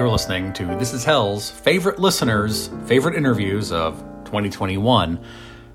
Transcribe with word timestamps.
You're 0.00 0.08
listening 0.08 0.54
to 0.54 0.64
This 0.78 0.94
Is 0.94 1.04
Hell's 1.04 1.50
favorite 1.50 1.98
listeners' 1.98 2.70
favorite 2.86 3.16
interviews 3.16 3.70
of 3.70 3.98
2021. 4.24 5.22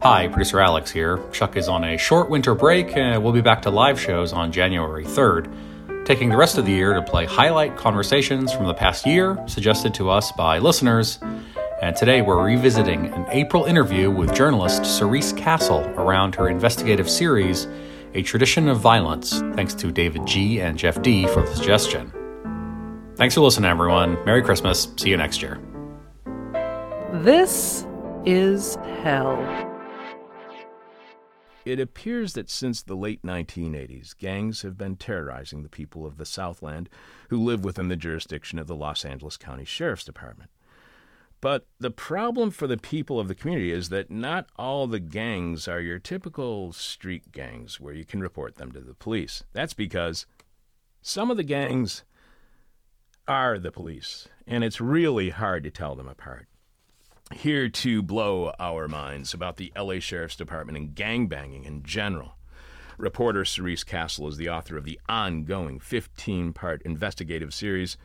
Hi, 0.02 0.28
producer 0.30 0.60
Alex 0.60 0.90
here. 0.90 1.24
Chuck 1.32 1.56
is 1.56 1.68
on 1.68 1.84
a 1.84 1.96
short 1.96 2.28
winter 2.28 2.56
break 2.56 2.98
and 2.98 3.24
we'll 3.24 3.34
be 3.34 3.42
back 3.42 3.62
to 3.62 3.70
live 3.70 4.02
shows 4.02 4.34
on 4.34 4.52
January 4.52 5.06
3rd, 5.06 6.06
taking 6.06 6.30
the 6.30 6.38
rest 6.38 6.58
of 6.58 6.66
the 6.66 6.72
year 6.72 6.96
to 6.96 7.04
play 7.04 7.26
highlight 7.26 7.78
conversations 7.78 8.52
from 8.52 8.66
the 8.66 8.74
past 8.74 9.06
year 9.06 9.38
suggested 9.48 9.94
to 9.94 10.10
us 10.10 10.32
by 10.32 10.58
listeners. 10.58 11.20
And 11.84 11.96
today 11.96 12.24
we're 12.24 12.44
revisiting 12.44 13.14
an 13.14 13.28
April 13.30 13.66
interview 13.66 14.10
with 14.10 14.34
journalist 14.34 14.86
Cerise 14.86 15.34
Castle 15.34 15.82
around 15.98 16.34
her 16.34 16.50
investigative 16.50 17.12
series, 17.12 17.68
A 18.16 18.24
Tradition 18.24 18.70
of 18.70 18.80
Violence, 18.80 19.40
thanks 19.54 19.76
to 19.76 19.92
David 19.92 20.26
G. 20.26 20.62
and 20.62 20.80
Jeff 20.80 21.00
D. 21.04 21.28
for 21.28 21.44
the 21.44 21.56
suggestion. 21.56 22.12
Thanks 23.18 23.34
for 23.34 23.40
listening, 23.40 23.72
everyone. 23.72 24.18
Merry 24.26 24.44
Christmas. 24.44 24.90
See 24.98 25.10
you 25.10 25.16
next 25.16 25.42
year. 25.42 25.58
This 27.14 27.88
is 28.26 28.76
hell. 29.04 29.40
It 31.64 31.80
appears 31.80 32.34
that 32.34 32.50
since 32.50 32.84
the 32.84 32.96
late 32.96 33.24
1980s, 33.24 34.18
gangs 34.18 34.64
have 34.64 34.78
been 34.78 34.98
terrorizing 34.98 35.64
the 35.64 35.70
people 35.70 36.06
of 36.06 36.18
the 36.18 36.26
Southland 36.26 36.90
who 37.30 37.42
live 37.42 37.64
within 37.64 37.88
the 37.88 37.96
jurisdiction 37.96 38.60
of 38.60 38.68
the 38.68 38.76
Los 38.76 39.06
Angeles 39.06 39.38
County 39.38 39.64
Sheriff's 39.64 40.04
Department. 40.04 40.50
But 41.40 41.68
the 41.80 41.92
problem 41.92 42.52
for 42.52 42.68
the 42.68 42.78
people 42.78 43.18
of 43.18 43.30
the 43.30 43.36
community 43.36 43.72
is 43.72 43.88
that 43.90 44.12
not 44.12 44.48
all 44.58 44.88
the 44.88 45.00
gangs 45.00 45.70
are 45.70 45.80
your 45.80 46.00
typical 46.00 46.74
street 46.74 47.32
gangs 47.32 47.80
where 47.80 47.94
you 47.94 48.04
can 48.04 48.20
report 48.20 48.56
them 48.56 48.74
to 48.74 48.82
the 48.82 48.94
police. 48.94 49.46
That's 49.54 49.74
because 49.74 50.26
some 51.02 51.32
of 51.32 51.38
the 51.38 51.44
gangs 51.44 52.04
are 53.28 53.58
the 53.58 53.72
police, 53.72 54.28
and 54.48 54.64
it's 54.64 54.80
really 54.80 55.30
hard 55.30 55.64
to 55.64 55.72
tell 55.72 55.96
them 55.96 56.08
apart. 56.08 56.48
Here 57.34 57.70
to 57.70 58.04
blow 58.04 58.54
our 58.60 58.88
minds 58.88 59.34
about 59.34 59.58
the 59.58 59.74
LA 59.76 60.00
Sheriff's 60.00 60.36
Department 60.36 60.78
and 60.78 60.96
gangbanging 60.96 61.66
in 61.66 61.84
general. 61.84 62.36
Reporter 62.98 63.44
Cerise 63.44 63.84
Castle 63.84 64.28
is 64.28 64.38
the 64.38 64.50
author 64.50 64.78
of 64.78 64.86
the 64.86 65.00
ongoing 65.10 65.80
15 65.80 66.54
part 66.54 66.82
investigative 66.84 67.54
series, 67.54 67.98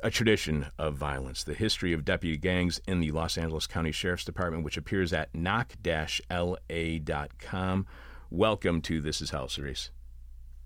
A 0.00 0.10
Tradition 0.10 0.66
of 0.76 0.96
Violence 0.96 1.44
The 1.44 1.54
History 1.54 1.92
of 1.92 2.04
Deputy 2.04 2.36
Gangs 2.36 2.80
in 2.86 3.00
the 3.00 3.12
Los 3.12 3.38
Angeles 3.38 3.68
County 3.68 3.92
Sheriff's 3.92 4.24
Department, 4.24 4.64
which 4.64 4.76
appears 4.76 5.12
at 5.12 5.34
knock 5.34 5.74
la.com. 5.84 7.86
Welcome 8.28 8.82
to 8.82 9.00
This 9.00 9.20
Is 9.20 9.30
Hell, 9.30 9.48
Cerise. 9.48 9.90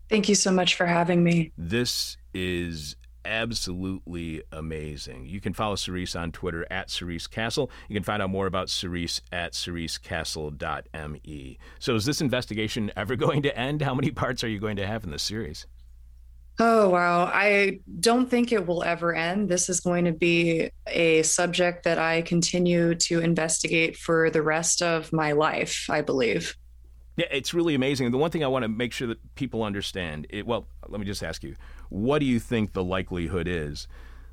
Thank 0.08 0.28
you 0.28 0.34
so 0.34 0.50
much 0.50 0.76
for 0.76 0.86
having 0.86 1.22
me. 1.22 1.52
This 1.58 2.16
is 2.32 2.96
absolutely 3.26 4.42
amazing. 4.52 5.26
You 5.26 5.40
can 5.40 5.52
follow 5.52 5.74
Cerise 5.74 6.16
on 6.16 6.32
Twitter 6.32 6.66
at 6.70 6.90
Cerise 6.90 7.26
Castle. 7.26 7.70
You 7.88 7.94
can 7.94 8.02
find 8.02 8.22
out 8.22 8.30
more 8.30 8.46
about 8.46 8.70
Cerise 8.70 9.20
at 9.32 9.52
cerisecastle.me. 9.52 11.58
So, 11.78 11.94
is 11.94 12.04
this 12.04 12.20
investigation 12.20 12.90
ever 12.96 13.16
going 13.16 13.42
to 13.42 13.58
end? 13.58 13.82
How 13.82 13.94
many 13.94 14.10
parts 14.10 14.44
are 14.44 14.48
you 14.48 14.58
going 14.58 14.76
to 14.76 14.86
have 14.86 15.04
in 15.04 15.10
the 15.10 15.18
series? 15.18 15.66
Oh, 16.58 16.88
wow. 16.88 17.26
I 17.26 17.80
don't 18.00 18.30
think 18.30 18.50
it 18.50 18.66
will 18.66 18.82
ever 18.82 19.14
end. 19.14 19.50
This 19.50 19.68
is 19.68 19.80
going 19.80 20.06
to 20.06 20.12
be 20.12 20.70
a 20.86 21.22
subject 21.22 21.84
that 21.84 21.98
I 21.98 22.22
continue 22.22 22.94
to 22.94 23.20
investigate 23.20 23.98
for 23.98 24.30
the 24.30 24.40
rest 24.40 24.80
of 24.80 25.12
my 25.12 25.32
life, 25.32 25.84
I 25.90 26.00
believe. 26.00 26.56
Yeah, 27.16 27.26
it's 27.30 27.52
really 27.52 27.74
amazing. 27.74 28.10
The 28.10 28.18
one 28.18 28.30
thing 28.30 28.44
I 28.44 28.46
want 28.46 28.62
to 28.62 28.68
make 28.68 28.92
sure 28.92 29.08
that 29.08 29.34
people 29.34 29.62
understand, 29.62 30.26
it, 30.30 30.46
well, 30.46 30.68
let 30.88 31.00
me 31.00 31.06
just 31.06 31.22
ask 31.22 31.42
you, 31.42 31.56
what 31.88 32.18
do 32.18 32.26
you 32.26 32.38
think 32.38 32.72
the 32.72 32.84
likelihood 32.84 33.46
is 33.48 33.88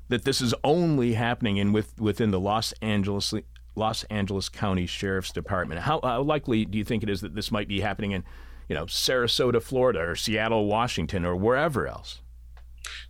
that 0.08 0.24
this 0.24 0.40
is 0.40 0.54
only 0.62 1.14
happening 1.14 1.56
in 1.56 1.72
with, 1.72 1.98
within 1.98 2.30
the 2.30 2.40
Los 2.40 2.72
Angeles 2.82 3.32
Los 3.76 4.04
Angeles 4.04 4.48
County 4.48 4.86
Sheriff's 4.86 5.32
Department? 5.32 5.80
How, 5.80 6.00
how 6.02 6.22
likely 6.22 6.64
do 6.64 6.78
you 6.78 6.84
think 6.84 7.02
it 7.02 7.10
is 7.10 7.20
that 7.22 7.34
this 7.34 7.50
might 7.50 7.66
be 7.66 7.80
happening 7.80 8.12
in, 8.12 8.24
you 8.68 8.74
know, 8.74 8.86
Sarasota, 8.86 9.60
Florida, 9.60 10.00
or 10.00 10.14
Seattle, 10.14 10.66
Washington, 10.66 11.24
or 11.24 11.34
wherever 11.34 11.88
else? 11.88 12.20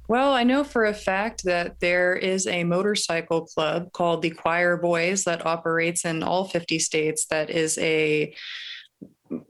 Well, 0.07 0.33
I 0.33 0.45
know 0.45 0.65
for 0.65 0.85
a 0.85 0.95
fact 0.95 1.45
that 1.45 1.81
there 1.81 2.15
is 2.15 2.47
a 2.47 2.65
motorcycle 2.65 3.47
club 3.47 3.93
called 3.93 4.23
the 4.23 4.31
Choir 4.31 4.77
Boys 4.77 5.25
that 5.25 5.47
operates 5.47 6.05
in 6.05 6.23
all 6.23 6.47
50 6.47 6.79
states 6.79 7.27
that 7.27 7.51
is 7.51 7.79
a 7.79 8.35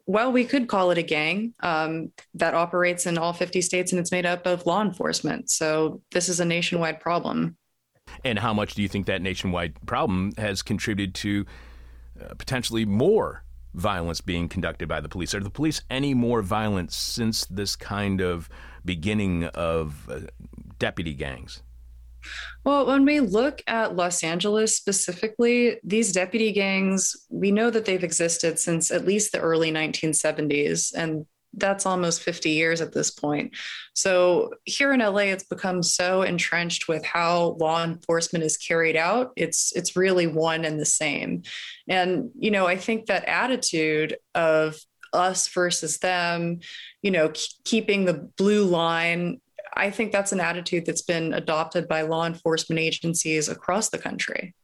well, 0.06 0.32
we 0.32 0.44
could 0.44 0.68
call 0.68 0.90
it 0.90 0.98
a 0.98 1.02
gang 1.02 1.54
um, 1.60 2.12
that 2.34 2.54
operates 2.54 3.06
in 3.06 3.18
all 3.18 3.32
50 3.32 3.60
states 3.62 3.92
and 3.92 4.00
it's 4.00 4.12
made 4.12 4.26
up 4.26 4.46
of 4.46 4.66
law 4.66 4.82
enforcement. 4.82 5.50
So 5.50 6.02
this 6.12 6.28
is 6.28 6.40
a 6.40 6.44
nationwide 6.44 7.00
problem. 7.00 7.56
And 8.24 8.38
how 8.38 8.54
much 8.54 8.74
do 8.74 8.82
you 8.82 8.88
think 8.88 9.06
that 9.06 9.22
nationwide 9.22 9.74
problem 9.86 10.32
has 10.38 10.62
contributed 10.62 11.14
to 11.16 11.46
uh, 12.20 12.34
potentially 12.34 12.84
more 12.84 13.44
violence 13.74 14.20
being 14.20 14.48
conducted 14.48 14.88
by 14.88 15.00
the 15.00 15.08
police? 15.08 15.34
Are 15.34 15.40
the 15.40 15.50
police 15.50 15.82
any 15.90 16.14
more 16.14 16.42
violent 16.42 16.92
since 16.92 17.44
this 17.46 17.74
kind 17.74 18.20
of 18.20 18.48
beginning 18.84 19.44
of 19.46 20.08
uh, 20.08 20.20
deputy 20.78 21.12
gangs? 21.12 21.62
Well, 22.64 22.86
when 22.86 23.04
we 23.04 23.20
look 23.20 23.62
at 23.66 23.96
Los 23.96 24.22
Angeles 24.22 24.76
specifically, 24.76 25.78
these 25.84 26.12
deputy 26.12 26.52
gangs, 26.52 27.14
we 27.28 27.50
know 27.50 27.70
that 27.70 27.84
they've 27.84 28.02
existed 28.02 28.58
since 28.58 28.90
at 28.90 29.04
least 29.04 29.32
the 29.32 29.40
early 29.40 29.70
1970s. 29.70 30.92
And 30.94 31.26
that's 31.56 31.86
almost 31.86 32.22
50 32.22 32.50
years 32.50 32.80
at 32.80 32.92
this 32.92 33.10
point. 33.10 33.56
So 33.94 34.54
here 34.64 34.92
in 34.92 35.00
LA, 35.00 35.30
it's 35.30 35.44
become 35.44 35.82
so 35.82 36.22
entrenched 36.22 36.88
with 36.88 37.04
how 37.04 37.56
law 37.60 37.84
enforcement 37.84 38.44
is 38.44 38.56
carried 38.56 38.96
out. 38.96 39.32
It's 39.36 39.72
it's 39.76 39.96
really 39.96 40.26
one 40.26 40.64
and 40.64 40.80
the 40.80 40.86
same. 40.86 41.42
And 41.88 42.30
you 42.38 42.50
know, 42.50 42.66
I 42.66 42.76
think 42.76 43.06
that 43.06 43.24
attitude 43.26 44.16
of 44.34 44.76
us 45.12 45.48
versus 45.48 45.98
them, 45.98 46.58
you 47.02 47.10
know, 47.10 47.32
keeping 47.64 48.04
the 48.04 48.30
blue 48.36 48.64
line 48.64 49.40
I 49.74 49.90
think 49.90 50.12
that's 50.12 50.32
an 50.32 50.40
attitude 50.40 50.86
that's 50.86 51.02
been 51.02 51.32
adopted 51.32 51.88
by 51.88 52.02
law 52.02 52.26
enforcement 52.26 52.80
agencies 52.80 53.48
across 53.48 53.90
the 53.90 53.98
country. 53.98 54.54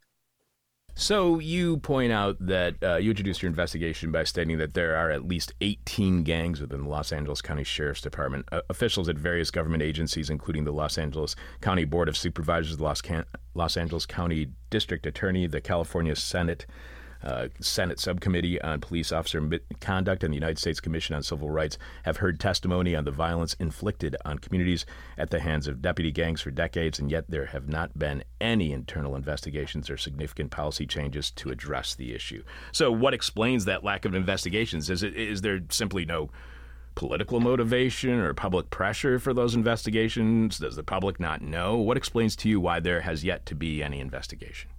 So 0.95 1.39
you 1.39 1.79
point 1.79 2.13
out 2.13 2.37
that 2.41 2.75
uh, 2.83 2.97
you 2.97 3.11
introduced 3.11 3.43
your 3.43 3.49
investigation 3.49 4.13
by 4.13 4.25
stating 4.25 4.59
that 4.59 4.75
there 4.75 4.97
are 4.97 5.11
at 5.11 5.25
least 5.25 5.55
18 5.61 6.25
gangs 6.25 6.61
within 6.61 6.83
the 6.83 6.89
Los 6.89 7.13
Angeles 7.13 7.41
County 7.41 7.65
Sheriff's 7.65 8.03
Department. 8.03 8.47
Uh, 8.53 8.61
officials 8.69 9.09
at 9.09 9.17
various 9.17 9.51
government 9.51 9.83
agencies, 9.83 10.31
including 10.31 10.65
the 10.65 10.73
Los 10.73 10.99
Angeles 10.99 11.37
County 11.61 11.85
Board 11.85 12.09
of 12.09 12.17
Supervisors, 12.17 12.77
the 12.77 12.83
Los, 12.83 13.01
Can- 13.01 13.25
Los 13.55 13.77
Angeles 13.77 14.05
County 14.05 14.49
District 14.69 15.07
Attorney, 15.07 15.47
the 15.47 15.61
California 15.61 16.15
Senate, 16.15 16.67
uh, 17.23 17.49
Senate 17.61 18.01
Subcommittee 18.01 18.61
on 18.63 18.81
Police 18.81 19.13
Officer 19.13 19.43
Conduct 19.81 20.25
and 20.25 20.33
the 20.33 20.37
United 20.37 20.59
States 20.59 20.81
Commission 20.81 21.15
on 21.15 21.23
Civil 21.23 21.51
Rights 21.51 21.79
have 22.05 22.19
heard 22.19 22.41
testimony 22.41 22.95
on 22.97 23.05
the 23.05 23.11
violence 23.11 23.55
inflicted 23.55 24.17
on 24.25 24.39
communities 24.39 24.87
at 25.19 25.31
the 25.31 25.41
hands 25.41 25.67
of 25.67 25.83
deputy 25.83 26.11
gangs 26.11 26.41
for 26.41 26.51
decades, 26.51 26.99
and 26.99 27.11
yet 27.11 27.25
there 27.29 27.47
have 27.47 27.69
not 27.69 27.99
been 27.99 28.25
any 28.41 28.73
internal 28.73 29.17
investigations 29.17 29.91
or 29.91 29.97
significant 29.97 30.51
policy 30.51 30.87
changes 30.87 31.31
to 31.33 31.51
address 31.51 31.95
the 31.95 32.15
issue. 32.15 32.43
So, 32.73 32.91
what 32.91 33.15
explains 33.15 33.65
that 33.67 33.85
lack 33.85 34.05
of 34.05 34.15
investigations? 34.15 34.89
Is, 34.91 35.03
it, 35.03 35.15
is 35.17 35.43
there 35.43 35.61
simply 35.71 36.05
no 36.05 36.31
political 36.95 37.41
motivation 37.41 38.19
or 38.19 38.35
public 38.35 38.71
pressure 38.71 39.19
for 39.19 39.33
those 39.33 39.55
investigations? 39.55 40.59
Does 40.59 40.77
the 40.77 40.83
public 40.83 41.21
not 41.21 41.41
know? 41.41 41.77
What 41.77 41.97
explains 41.97 42.37
to 42.37 42.49
you 42.49 42.61
why 42.61 42.81
there 42.81 43.01
has 43.01 43.25
yet 43.25 43.47
to 43.47 43.55
be 43.55 43.83
any 43.83 44.01
investigation? 44.01 44.71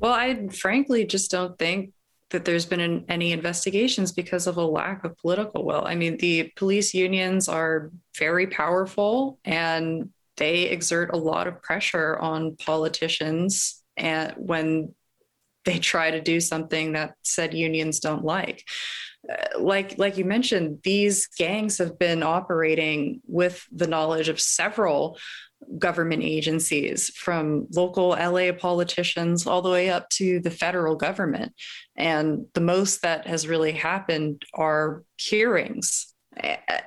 Well, 0.00 0.12
I 0.12 0.48
frankly 0.48 1.04
just 1.04 1.30
don't 1.30 1.58
think 1.58 1.92
that 2.30 2.44
there's 2.44 2.66
been 2.66 2.80
an, 2.80 3.04
any 3.08 3.32
investigations 3.32 4.12
because 4.12 4.46
of 4.46 4.56
a 4.56 4.64
lack 4.64 5.04
of 5.04 5.16
political 5.18 5.64
will. 5.64 5.84
I 5.84 5.94
mean, 5.94 6.16
the 6.16 6.52
police 6.56 6.94
unions 6.94 7.48
are 7.48 7.90
very 8.16 8.46
powerful 8.46 9.38
and 9.44 10.10
they 10.36 10.62
exert 10.62 11.10
a 11.12 11.18
lot 11.18 11.46
of 11.46 11.60
pressure 11.62 12.18
on 12.18 12.56
politicians 12.56 13.82
and 13.96 14.32
when 14.36 14.94
they 15.64 15.78
try 15.78 16.10
to 16.10 16.20
do 16.20 16.40
something 16.40 16.92
that 16.92 17.14
said 17.22 17.52
unions 17.52 18.00
don't 18.00 18.24
like. 18.24 18.64
Uh, 19.30 19.60
like 19.60 19.98
like 19.98 20.16
you 20.16 20.24
mentioned, 20.24 20.78
these 20.82 21.26
gangs 21.38 21.76
have 21.76 21.98
been 21.98 22.22
operating 22.22 23.20
with 23.26 23.66
the 23.70 23.86
knowledge 23.86 24.30
of 24.30 24.40
several 24.40 25.18
government 25.78 26.22
agencies 26.22 27.10
from 27.10 27.66
local 27.74 28.10
LA 28.10 28.52
politicians 28.52 29.46
all 29.46 29.62
the 29.62 29.70
way 29.70 29.90
up 29.90 30.08
to 30.10 30.40
the 30.40 30.50
federal 30.50 30.96
government. 30.96 31.52
And 31.96 32.46
the 32.54 32.60
most 32.60 33.02
that 33.02 33.26
has 33.26 33.46
really 33.46 33.72
happened 33.72 34.42
are 34.54 35.02
hearings. 35.16 36.14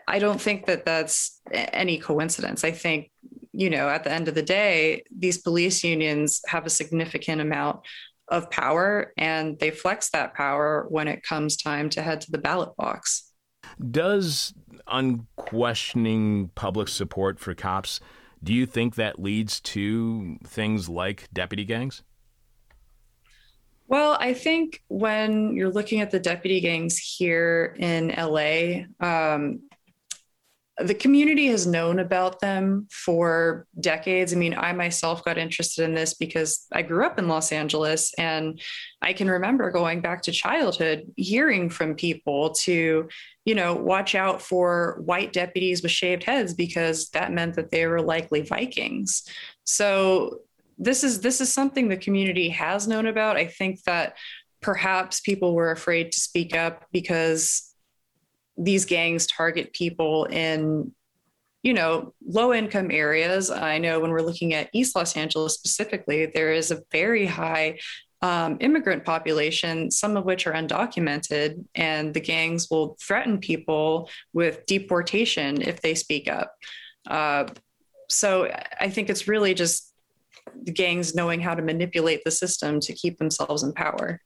I 0.08 0.20
don't 0.20 0.42
think 0.42 0.66
that 0.66 0.86
that's 0.86 1.40
any 1.52 1.98
coincidence. 1.98 2.64
I 2.64 2.72
think, 2.72 3.12
you 3.52 3.70
know, 3.70 3.90
at 3.90 4.04
the 4.04 4.12
end 4.12 4.28
of 4.28 4.36
the 4.36 4.42
day, 4.42 5.04
these 5.16 5.38
police 5.38 5.84
unions 5.84 6.42
have 6.48 6.66
a 6.66 6.72
significant 6.72 7.42
amount 7.42 7.82
of 8.30 8.50
power 8.50 9.12
and 9.18 9.60
they 9.60 9.70
flex 9.70 10.10
that 10.12 10.34
power 10.34 10.86
when 10.90 11.08
it 11.08 11.24
comes 11.24 11.58
time 11.58 11.90
to 11.90 12.02
head 12.02 12.22
to 12.22 12.32
the 12.32 12.38
ballot 12.38 12.76
box. 12.78 13.32
Does 13.92 14.54
unquestioning 14.88 16.50
public 16.56 16.88
support 16.88 17.40
for 17.40 17.54
cops 17.54 18.00
Do 18.44 18.54
you 18.54 18.66
think 18.66 18.96
that 18.96 19.22
leads 19.22 19.62
to 19.62 20.38
things 20.46 20.90
like 20.90 21.30
deputy 21.32 21.64
gangs? 21.64 22.04
Well, 23.88 24.18
I 24.20 24.34
think 24.34 24.82
when 24.88 25.56
you're 25.56 25.72
looking 25.72 26.02
at 26.02 26.12
the 26.12 26.20
deputy 26.20 26.60
gangs 26.60 26.98
here 26.98 27.76
in 27.80 28.10
LA, 28.10 28.86
um, 29.00 29.62
the 30.80 30.96
community 30.96 31.48
has 31.48 31.68
known 31.68 32.00
about 32.00 32.40
them 32.40 32.88
for 32.90 33.68
decades. 33.80 34.34
I 34.34 34.38
mean, 34.38 34.56
I 34.56 34.74
myself 34.74 35.24
got 35.24 35.38
interested 35.38 35.84
in 35.84 35.94
this 35.94 36.16
because 36.16 36.66
I 36.72 36.82
grew 36.82 37.06
up 37.06 37.20
in 37.20 37.28
Los 37.28 37.52
Angeles 37.52 38.12
and 38.18 38.60
I 39.00 39.14
can 39.14 39.30
remember 39.30 39.70
going 39.70 40.02
back 40.02 40.24
to 40.24 40.32
childhood 40.32 41.12
hearing 41.16 41.70
from 41.70 41.94
people 41.94 42.52
to, 42.62 43.08
you 43.46 43.56
know, 43.56 43.76
watch 43.76 44.16
out 44.16 44.42
for 44.42 45.00
white 45.06 45.32
deputies 45.32 45.84
with 45.84 45.92
shaved 45.92 46.24
heads 46.24 46.56
because 46.56 47.10
that 47.10 47.32
meant 47.32 47.56
that 47.56 47.70
they 47.70 47.86
were 47.86 48.02
likely 48.02 48.42
Vikings. 48.42 49.28
So 49.66 50.40
this 50.80 51.04
is 51.04 51.22
this 51.22 51.40
is 51.40 51.54
something 51.54 51.88
the 51.88 51.98
community 51.98 52.50
has 52.50 52.88
known 52.88 53.06
about. 53.06 53.38
I 53.38 53.46
think 53.46 53.84
that 53.84 54.18
perhaps 54.60 55.20
people 55.20 55.54
were 55.54 55.70
afraid 55.70 56.14
to 56.14 56.20
speak 56.20 56.56
up 56.56 56.88
because 56.92 57.73
these 58.58 58.86
gangs 58.86 59.28
target 59.28 59.74
people 59.74 60.26
in 60.26 60.92
you 61.64 61.74
know 61.74 62.14
low 62.26 62.54
income 62.54 62.92
areas. 62.92 63.50
I 63.50 63.78
know 63.78 64.00
when 64.00 64.12
we're 64.12 64.22
looking 64.22 64.54
at 64.54 64.70
east 64.74 64.96
los 64.96 65.16
angeles 65.16 65.54
specifically 65.54 66.26
there 66.26 66.52
is 66.54 66.72
a 66.72 66.82
very 66.92 67.26
high 67.26 67.80
um, 68.22 68.58
immigrant 68.62 69.04
population 69.04 69.92
some 69.92 70.16
of 70.16 70.24
which 70.24 70.48
are 70.48 70.54
undocumented 70.54 71.64
and 71.76 72.14
the 72.14 72.22
gangs 72.22 72.70
will 72.70 72.96
threaten 73.02 73.38
people 73.38 74.10
with 74.32 74.66
deportation 74.66 75.62
if 75.62 75.82
they 75.82 75.94
speak 75.96 76.30
up. 76.30 76.54
Uh, 77.10 77.46
so 78.10 78.50
i 78.80 78.90
think 78.90 79.10
it's 79.10 79.28
really 79.28 79.54
just 79.54 79.94
the 80.64 80.72
gangs 80.72 81.16
knowing 81.16 81.40
how 81.42 81.56
to 81.56 81.62
manipulate 81.62 82.22
the 82.24 82.32
system 82.32 82.80
to 82.80 82.94
keep 82.94 83.18
themselves 83.18 83.64
in 83.64 83.74
power 83.74 84.20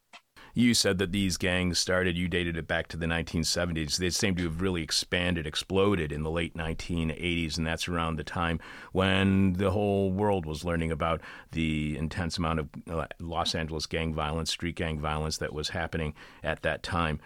you 0.58 0.74
said 0.74 0.98
that 0.98 1.12
these 1.12 1.38
gangs 1.38 1.78
started, 1.78 2.18
you 2.18 2.28
dated 2.28 2.58
it 2.58 2.68
back 2.68 2.88
to 2.88 2.98
the 2.98 3.06
1970s. 3.06 3.98
They 3.98 4.10
seem 4.10 4.34
to 4.38 4.44
have 4.46 4.60
really 4.60 4.82
expanded, 4.82 5.46
exploded 5.46 6.12
in 6.12 6.24
the 6.24 6.32
late 6.32 6.56
1980s, 6.58 7.60
and 7.60 7.68
that's 7.68 7.88
around 7.88 8.16
the 8.16 8.24
time 8.24 8.60
when 8.92 9.54
the 9.54 9.70
whole 9.70 10.12
world 10.12 10.48
was 10.48 10.66
learning 10.66 10.92
about 10.92 11.22
the 11.52 11.96
intense 11.96 12.40
amount 12.40 12.62
of 12.62 12.70
uh, 12.90 13.06
Los 13.20 13.54
Angeles 13.54 13.86
gang 13.86 14.16
violence, 14.16 14.50
street 14.50 14.76
gang 14.76 15.00
violence 15.00 15.38
that 15.38 15.54
was 15.54 15.70
happening 15.70 16.16
at 16.44 16.64
that 16.64 16.82
time 16.82 17.20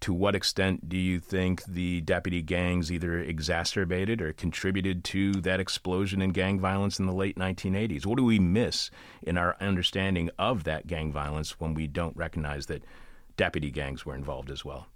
to 0.00 0.12
what 0.12 0.34
extent 0.34 0.88
do 0.88 0.96
you 0.96 1.18
think 1.18 1.64
the 1.64 2.00
deputy 2.02 2.42
gangs 2.42 2.92
either 2.92 3.18
exacerbated 3.18 4.20
or 4.20 4.32
contributed 4.32 5.02
to 5.04 5.32
that 5.32 5.60
explosion 5.60 6.20
in 6.20 6.30
gang 6.30 6.60
violence 6.60 6.98
in 6.98 7.06
the 7.06 7.12
late 7.12 7.36
1980s? 7.36 8.04
What 8.06 8.18
do 8.18 8.24
we 8.24 8.38
miss 8.38 8.90
in 9.22 9.38
our 9.38 9.56
understanding 9.60 10.30
of 10.38 10.64
that 10.64 10.86
gang 10.86 11.12
violence 11.12 11.58
when 11.58 11.74
we 11.74 11.86
don't 11.86 12.16
recognize 12.16 12.66
that 12.66 12.84
deputy 13.36 13.70
gangs 13.70 14.04
were 14.04 14.14
involved 14.14 14.50
as 14.50 14.64
well? 14.64 14.86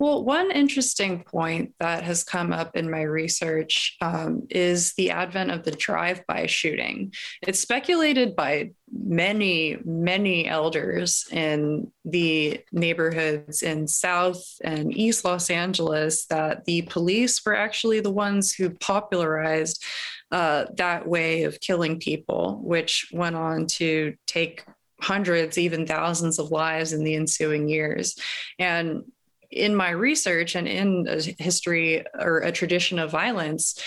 Well, 0.00 0.24
one 0.24 0.52
interesting 0.52 1.24
point 1.24 1.74
that 1.80 2.04
has 2.04 2.22
come 2.22 2.52
up 2.52 2.76
in 2.76 2.88
my 2.88 3.02
research 3.02 3.96
um, 4.00 4.46
is 4.48 4.92
the 4.94 5.10
advent 5.10 5.50
of 5.50 5.64
the 5.64 5.72
drive 5.72 6.24
by 6.28 6.46
shooting. 6.46 7.12
It's 7.42 7.58
speculated 7.58 8.36
by 8.36 8.70
many, 8.92 9.76
many 9.84 10.46
elders 10.46 11.26
in 11.32 11.90
the 12.04 12.60
neighborhoods 12.70 13.62
in 13.62 13.88
South 13.88 14.40
and 14.62 14.96
East 14.96 15.24
Los 15.24 15.50
Angeles 15.50 16.26
that 16.26 16.64
the 16.64 16.82
police 16.82 17.44
were 17.44 17.56
actually 17.56 17.98
the 17.98 18.12
ones 18.12 18.54
who 18.54 18.70
popularized 18.70 19.82
uh, 20.30 20.66
that 20.76 21.08
way 21.08 21.42
of 21.42 21.58
killing 21.58 21.98
people, 21.98 22.60
which 22.62 23.08
went 23.12 23.34
on 23.34 23.66
to 23.66 24.14
take 24.28 24.64
hundreds, 25.00 25.58
even 25.58 25.86
thousands 25.86 26.38
of 26.38 26.50
lives 26.50 26.92
in 26.92 27.02
the 27.02 27.14
ensuing 27.14 27.68
years. 27.68 28.16
And 28.58 29.02
in 29.50 29.74
my 29.74 29.90
research 29.90 30.54
and 30.54 30.68
in 30.68 31.06
a 31.08 31.20
history 31.42 32.04
or 32.14 32.38
a 32.38 32.52
tradition 32.52 32.98
of 32.98 33.10
violence, 33.10 33.80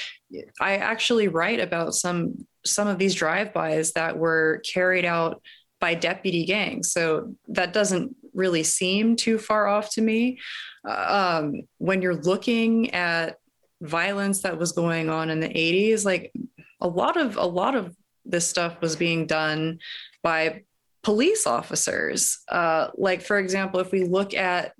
I 0.60 0.78
actually 0.78 1.28
write 1.28 1.60
about 1.60 1.94
some 1.94 2.48
some 2.66 2.88
of 2.88 3.00
these 3.00 3.16
drive-bys 3.16 3.94
that 3.94 4.18
were 4.18 4.62
carried 4.72 5.06
out 5.06 5.42
by 5.80 5.96
deputy 5.96 6.46
gangs. 6.46 6.92
So 6.92 7.34
that 7.48 7.74
doesn't 7.74 8.16
really 8.34 8.64
seem 8.64 9.16
too 9.16 9.40
far 9.40 9.68
off 9.68 9.90
to 9.94 10.02
me. 10.02 10.40
Um, 10.86 11.62
when 11.80 12.02
you're 12.02 12.22
looking 12.22 12.94
at 12.94 13.38
violence 13.82 14.44
that 14.44 14.60
was 14.60 14.72
going 14.74 15.10
on 15.10 15.32
in 15.32 15.40
the 15.40 15.50
80s, 15.50 16.06
like 16.06 16.32
a 16.80 16.88
lot 16.88 17.18
of 17.18 17.36
a 17.38 17.46
lot 17.46 17.76
of 17.76 17.96
this 18.26 18.48
stuff 18.48 18.80
was 18.82 18.96
being 18.96 19.26
done 19.26 19.80
by 20.24 20.62
police 21.04 21.48
officers. 21.48 22.40
Uh, 22.48 22.90
like 22.96 23.22
for 23.22 23.40
example, 23.40 23.80
if 23.80 23.92
we 23.92 24.04
look 24.04 24.34
at 24.34 24.74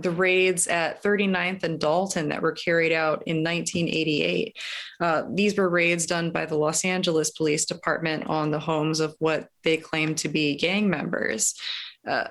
the 0.00 0.10
raids 0.10 0.68
at 0.68 1.02
39th 1.02 1.64
and 1.64 1.80
Dalton 1.80 2.28
that 2.28 2.42
were 2.42 2.52
carried 2.52 2.92
out 2.92 3.22
in 3.26 3.42
1988. 3.42 4.56
Uh, 5.00 5.22
these 5.32 5.56
were 5.56 5.68
raids 5.68 6.06
done 6.06 6.30
by 6.30 6.46
the 6.46 6.56
Los 6.56 6.84
Angeles 6.84 7.30
Police 7.30 7.64
Department 7.64 8.26
on 8.28 8.50
the 8.50 8.60
homes 8.60 9.00
of 9.00 9.14
what 9.18 9.48
they 9.64 9.76
claimed 9.76 10.18
to 10.18 10.28
be 10.28 10.56
gang 10.56 10.88
members. 10.88 11.54
Uh, 12.06 12.28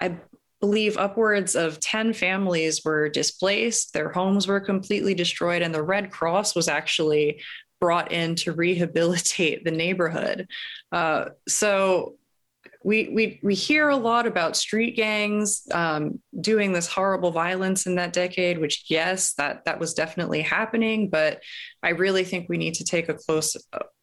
I 0.00 0.18
believe 0.60 0.96
upwards 0.96 1.56
of 1.56 1.80
10 1.80 2.12
families 2.12 2.84
were 2.84 3.08
displaced, 3.08 3.92
their 3.92 4.10
homes 4.10 4.46
were 4.46 4.60
completely 4.60 5.14
destroyed, 5.14 5.62
and 5.62 5.74
the 5.74 5.82
Red 5.82 6.10
Cross 6.10 6.54
was 6.54 6.68
actually 6.68 7.42
brought 7.80 8.12
in 8.12 8.34
to 8.34 8.52
rehabilitate 8.52 9.64
the 9.64 9.70
neighborhood. 9.70 10.48
Uh, 10.92 11.26
so 11.48 12.16
we 12.84 13.08
we 13.08 13.40
we 13.42 13.54
hear 13.54 13.88
a 13.88 13.96
lot 13.96 14.26
about 14.26 14.56
street 14.56 14.94
gangs 14.94 15.66
um, 15.72 16.20
doing 16.38 16.72
this 16.72 16.86
horrible 16.86 17.30
violence 17.30 17.86
in 17.86 17.94
that 17.94 18.12
decade. 18.12 18.58
Which 18.58 18.84
yes, 18.88 19.32
that 19.34 19.64
that 19.64 19.80
was 19.80 19.94
definitely 19.94 20.42
happening, 20.42 21.08
but 21.08 21.42
I 21.82 21.90
really 21.90 22.24
think 22.24 22.48
we 22.48 22.58
need 22.58 22.74
to 22.74 22.84
take 22.84 23.08
a 23.08 23.14
close 23.14 23.56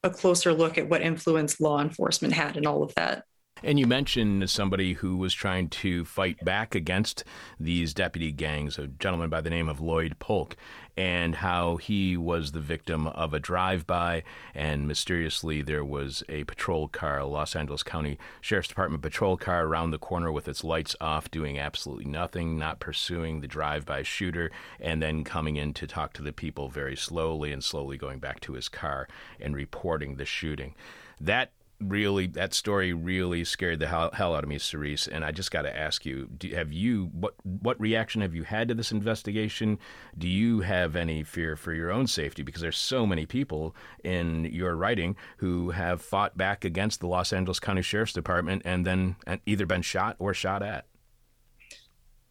a 0.04 0.10
closer 0.10 0.52
look 0.52 0.80
at 0.80 0.90
what 0.90 1.02
influence 1.02 1.62
law 1.62 1.80
enforcement 1.80 2.34
had 2.34 2.58
in 2.58 2.66
all 2.66 2.82
of 2.82 2.94
that. 2.96 3.24
And 3.64 3.80
you 3.80 3.86
mentioned 3.86 4.50
somebody 4.50 4.94
who 4.94 5.18
was 5.18 5.36
trying 5.36 5.70
to 5.70 6.04
fight 6.04 6.44
back 6.44 6.74
against 6.74 7.24
these 7.60 7.94
deputy 7.94 8.32
gangs, 8.32 8.80
a 8.80 8.88
gentleman 8.88 9.30
by 9.30 9.42
the 9.42 9.52
name 9.52 9.70
of 9.70 9.80
Lloyd 9.80 10.18
Polk, 10.18 10.56
and 10.98 11.36
how 11.36 11.78
he 11.78 12.18
was 12.18 12.52
the 12.52 12.60
victim 12.60 13.06
of 13.08 13.36
a 13.36 13.40
drive 13.40 13.86
by. 13.86 14.24
And 14.56 14.88
mysteriously, 14.88 15.62
there 15.62 15.86
was 15.86 16.24
a 16.28 16.44
patrol 16.46 16.88
car, 16.88 17.20
a 17.20 17.26
Los 17.28 17.56
Angeles 17.56 17.84
County 17.84 18.18
Sheriff's 18.42 18.70
Department 18.70 19.04
patrol 19.04 19.38
car 19.38 19.66
around 19.66 19.92
the 19.92 20.00
corner 20.00 20.32
with 20.32 20.48
its 20.48 20.64
lights 20.64 20.96
off, 21.00 21.30
doing 21.30 21.60
absolutely 21.60 22.06
nothing, 22.06 22.58
not 22.58 22.80
pursuing 22.80 23.42
the 23.42 23.48
drive 23.48 23.86
by 23.86 24.02
shooter, 24.02 24.52
and 24.80 25.04
then 25.04 25.24
coming 25.24 25.56
in 25.56 25.74
to 25.76 25.86
talk 25.86 26.14
to 26.14 26.24
the 26.24 26.34
people 26.34 26.68
very 26.68 26.96
slowly 26.96 27.52
and 27.52 27.64
slowly 27.64 27.96
going 27.96 28.18
back 28.18 28.40
to 28.42 28.54
his 28.54 28.68
car 28.68 29.08
and 29.40 29.56
reporting 29.56 30.16
the 30.16 30.26
shooting. 30.26 30.74
That 31.20 31.52
really 31.82 32.28
that 32.28 32.54
story 32.54 32.94
really 32.94 33.44
scared 33.44 33.80
the 33.80 33.88
hell, 33.88 34.12
hell 34.14 34.36
out 34.36 34.44
of 34.44 34.50
me, 34.50 34.58
Cerise. 34.58 35.08
And 35.08 35.26
I 35.26 35.32
just 35.32 35.52
got 35.52 35.64
to 35.64 35.76
ask 35.76 36.06
you: 36.06 36.30
do, 36.38 36.50
Have 36.56 36.72
you 36.72 37.10
what 37.14 37.36
what 37.44 37.80
reaction 37.80 38.22
have 38.22 38.36
you 38.36 38.44
had 38.44 38.68
to 38.68 38.74
this 38.74 38.92
investigation? 38.92 39.80
Do 40.18 40.28
you 40.28 40.62
have 40.62 40.96
any 40.96 41.24
fear 41.24 41.56
for 41.56 41.74
your 41.74 41.92
own 41.92 42.08
safety? 42.08 42.44
Because 42.44 42.62
there's 42.62 42.78
so 42.78 43.06
many 43.06 43.26
people 43.26 43.76
in 44.04 44.46
your 44.46 44.76
writing 44.76 45.16
who 45.38 45.72
have 45.72 46.02
fought 46.02 46.38
back 46.38 46.66
against 46.66 47.00
the 47.00 47.08
Los 47.08 47.34
Angeles 47.34 47.60
County 47.60 47.82
Sheriff's 47.82 48.14
Department 48.14 48.62
and 48.66 48.86
then 48.86 49.16
either 49.46 49.66
been 49.66 49.82
shot 49.82 50.16
or 50.20 50.34
shot 50.34 50.64
at. 50.64 50.86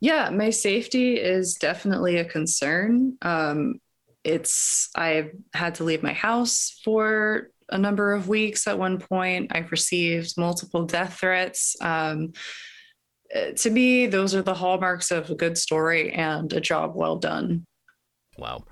Yeah, 0.00 0.30
my 0.30 0.50
safety 0.50 1.16
is 1.16 1.54
definitely 1.54 2.16
a 2.16 2.24
concern. 2.24 3.18
Um, 3.20 3.80
it's 4.24 4.88
I've 4.96 5.30
had 5.54 5.76
to 5.76 5.84
leave 5.84 6.02
my 6.02 6.12
house 6.12 6.80
for 6.84 7.50
a 7.70 7.78
number 7.78 8.12
of 8.12 8.28
weeks 8.28 8.66
at 8.66 8.78
one 8.78 8.98
point. 8.98 9.52
I've 9.54 9.70
received 9.70 10.34
multiple 10.36 10.84
death 10.84 11.18
threats. 11.20 11.76
Um, 11.80 12.32
to 13.56 13.70
me, 13.70 14.06
those 14.06 14.34
are 14.34 14.42
the 14.42 14.54
hallmarks 14.54 15.10
of 15.10 15.30
a 15.30 15.34
good 15.34 15.56
story 15.56 16.12
and 16.12 16.52
a 16.52 16.60
job 16.60 16.92
well 16.94 17.16
done. 17.16 17.64
Wow. 18.36 18.64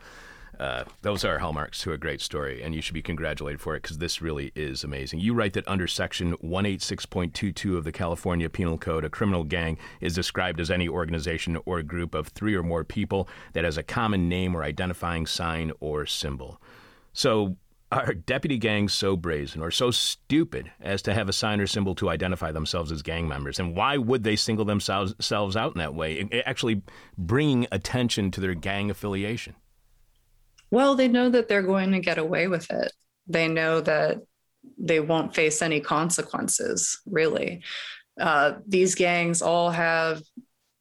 Uh, 0.58 0.82
those 1.02 1.24
are 1.24 1.38
hallmarks 1.38 1.80
to 1.82 1.92
a 1.92 1.98
great 1.98 2.20
story, 2.20 2.62
and 2.62 2.74
you 2.74 2.82
should 2.82 2.94
be 2.94 3.02
congratulated 3.02 3.60
for 3.60 3.76
it 3.76 3.82
because 3.82 3.98
this 3.98 4.20
really 4.20 4.50
is 4.56 4.82
amazing. 4.82 5.20
You 5.20 5.32
write 5.32 5.52
that 5.52 5.68
under 5.68 5.86
Section 5.86 6.36
186.22 6.38 7.76
of 7.76 7.84
the 7.84 7.92
California 7.92 8.50
Penal 8.50 8.76
Code, 8.76 9.04
a 9.04 9.08
criminal 9.08 9.44
gang 9.44 9.78
is 10.00 10.14
described 10.14 10.58
as 10.58 10.68
any 10.68 10.88
organization 10.88 11.58
or 11.64 11.80
group 11.82 12.12
of 12.12 12.28
three 12.28 12.56
or 12.56 12.64
more 12.64 12.82
people 12.82 13.28
that 13.52 13.64
has 13.64 13.78
a 13.78 13.84
common 13.84 14.28
name 14.28 14.56
or 14.56 14.64
identifying 14.64 15.26
sign 15.26 15.70
or 15.78 16.06
symbol. 16.06 16.60
So, 17.12 17.56
are 17.90 18.12
deputy 18.12 18.58
gangs 18.58 18.92
so 18.92 19.16
brazen 19.16 19.62
or 19.62 19.70
so 19.70 19.90
stupid 19.90 20.70
as 20.80 21.00
to 21.02 21.14
have 21.14 21.28
a 21.28 21.32
sign 21.32 21.60
or 21.60 21.66
symbol 21.66 21.94
to 21.94 22.10
identify 22.10 22.52
themselves 22.52 22.92
as 22.92 23.02
gang 23.02 23.26
members? 23.26 23.58
And 23.58 23.74
why 23.74 23.96
would 23.96 24.24
they 24.24 24.36
single 24.36 24.64
themselves 24.64 25.56
out 25.56 25.72
in 25.72 25.78
that 25.78 25.94
way, 25.94 26.28
actually 26.44 26.82
bringing 27.16 27.66
attention 27.72 28.30
to 28.32 28.40
their 28.40 28.54
gang 28.54 28.90
affiliation? 28.90 29.54
Well, 30.70 30.94
they 30.94 31.08
know 31.08 31.30
that 31.30 31.48
they're 31.48 31.62
going 31.62 31.92
to 31.92 32.00
get 32.00 32.18
away 32.18 32.46
with 32.46 32.70
it. 32.70 32.92
They 33.26 33.48
know 33.48 33.80
that 33.80 34.18
they 34.78 35.00
won't 35.00 35.34
face 35.34 35.62
any 35.62 35.80
consequences, 35.80 37.00
really. 37.06 37.62
Uh, 38.20 38.54
these 38.66 38.94
gangs 38.94 39.40
all 39.40 39.70
have 39.70 40.20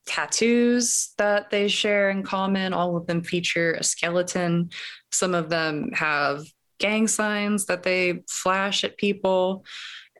tattoos 0.05 1.13
that 1.17 1.49
they 1.51 1.67
share 1.67 2.09
in 2.09 2.23
common. 2.23 2.73
All 2.73 2.97
of 2.97 3.07
them 3.07 3.21
feature 3.21 3.73
a 3.73 3.83
skeleton. 3.83 4.71
Some 5.11 5.33
of 5.33 5.49
them 5.49 5.91
have 5.93 6.43
gang 6.79 7.07
signs 7.07 7.65
that 7.65 7.83
they 7.83 8.23
flash 8.29 8.83
at 8.83 8.97
people. 8.97 9.65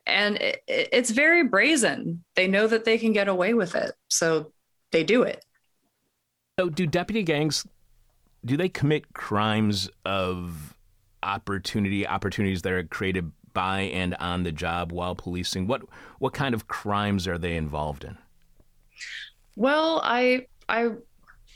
And 0.06 0.36
it, 0.36 0.62
it's 0.66 1.10
very 1.10 1.44
brazen. 1.44 2.24
They 2.34 2.48
know 2.48 2.66
that 2.66 2.84
they 2.84 2.98
can 2.98 3.12
get 3.12 3.28
away 3.28 3.54
with 3.54 3.74
it. 3.74 3.92
So 4.08 4.52
they 4.92 5.04
do 5.04 5.22
it. 5.22 5.44
So, 6.58 6.68
do 6.68 6.86
deputy 6.86 7.22
gangs 7.22 7.64
do 8.44 8.56
they 8.56 8.68
commit 8.68 9.12
crimes 9.14 9.88
of 10.04 10.74
opportunity 11.22 12.06
opportunities 12.06 12.62
that 12.62 12.72
are 12.72 12.84
created 12.84 13.30
by 13.52 13.80
and 13.80 14.14
on 14.14 14.42
the 14.42 14.52
job 14.52 14.92
while 14.92 15.14
policing? 15.14 15.66
What 15.66 15.82
what 16.18 16.32
kind 16.32 16.54
of 16.54 16.68
crimes 16.68 17.26
are 17.26 17.38
they 17.38 17.56
involved 17.56 18.04
in? 18.04 18.16
Well, 19.56 20.00
I 20.04 20.46
I 20.68 20.90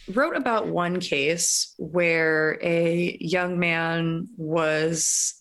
wrote 0.09 0.37
about 0.37 0.67
one 0.67 1.01
case 1.01 1.75
where 1.79 2.59
a 2.63 3.17
young 3.21 3.59
man 3.59 4.29
was 4.37 5.35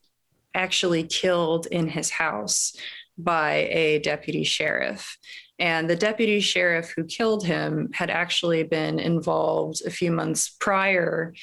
actually 0.53 1.03
killed 1.03 1.67
in 1.67 1.87
his 1.87 2.09
house 2.09 2.75
by 3.17 3.67
a 3.71 3.99
deputy 3.99 4.43
sheriff. 4.43 5.17
And 5.59 5.89
the 5.89 5.95
deputy 5.95 6.39
sheriff 6.39 6.93
who 6.95 7.03
killed 7.03 7.45
him 7.45 7.89
had 7.93 8.09
actually 8.09 8.63
been 8.63 8.99
involved 8.99 9.81
a 9.85 9.91
few 9.91 10.11
months 10.11 10.49
prior 10.49 11.33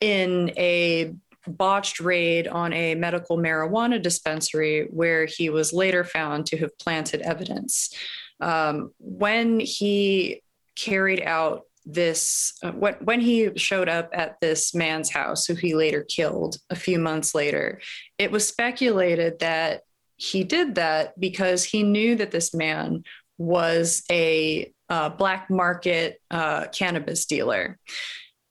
in 0.00 0.52
a 0.56 1.14
botched 1.48 2.00
raid 2.00 2.48
on 2.48 2.72
a 2.72 2.94
medical 2.94 3.38
marijuana 3.38 4.00
dispensary 4.00 4.88
where 4.90 5.26
he 5.26 5.48
was 5.48 5.72
later 5.72 6.04
found 6.04 6.46
to 6.46 6.56
have 6.58 6.76
planted 6.78 7.22
evidence. 7.22 7.94
Um, 8.40 8.92
when 8.98 9.60
he 9.60 10.42
carried 10.74 11.22
out 11.22 11.62
this 11.86 12.52
uh, 12.64 12.72
when, 12.72 12.94
when 12.94 13.20
he 13.20 13.50
showed 13.56 13.88
up 13.88 14.10
at 14.12 14.40
this 14.40 14.74
man's 14.74 15.10
house 15.10 15.46
who 15.46 15.54
he 15.54 15.74
later 15.74 16.04
killed 16.08 16.56
a 16.68 16.76
few 16.76 16.98
months 16.98 17.34
later 17.34 17.80
it 18.18 18.30
was 18.30 18.46
speculated 18.46 19.38
that 19.38 19.82
he 20.16 20.44
did 20.44 20.74
that 20.76 21.18
because 21.20 21.62
he 21.62 21.82
knew 21.82 22.16
that 22.16 22.30
this 22.30 22.54
man 22.54 23.04
was 23.38 24.02
a 24.10 24.72
uh, 24.88 25.10
black 25.10 25.50
market 25.50 26.20
uh, 26.30 26.66
cannabis 26.68 27.26
dealer. 27.26 27.78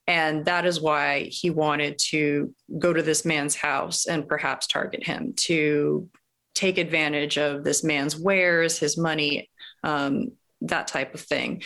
And 0.08 0.46
that 0.46 0.66
is 0.66 0.80
why 0.80 1.30
he 1.32 1.50
wanted 1.50 1.98
to 2.10 2.54
go 2.78 2.94
to 2.94 3.02
this 3.02 3.26
man's 3.26 3.56
house 3.56 4.06
and 4.06 4.28
perhaps 4.28 4.68
target 4.68 5.04
him 5.04 5.34
to 5.38 6.08
take 6.54 6.78
advantage 6.78 7.38
of 7.38 7.64
this 7.64 7.84
man's 7.84 8.16
wares 8.16 8.78
his 8.78 8.98
money 8.98 9.50
um, 9.84 10.32
that 10.62 10.88
type 10.88 11.14
of 11.14 11.22
thing 11.22 11.62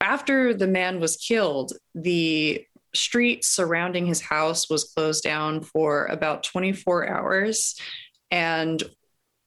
after 0.00 0.54
the 0.54 0.66
man 0.66 1.00
was 1.00 1.16
killed, 1.16 1.72
the 1.94 2.64
street 2.94 3.44
surrounding 3.44 4.06
his 4.06 4.20
house 4.20 4.70
was 4.70 4.84
closed 4.84 5.24
down 5.24 5.62
for 5.62 6.06
about 6.06 6.44
24 6.44 7.08
hours. 7.08 7.76
And 8.30 8.82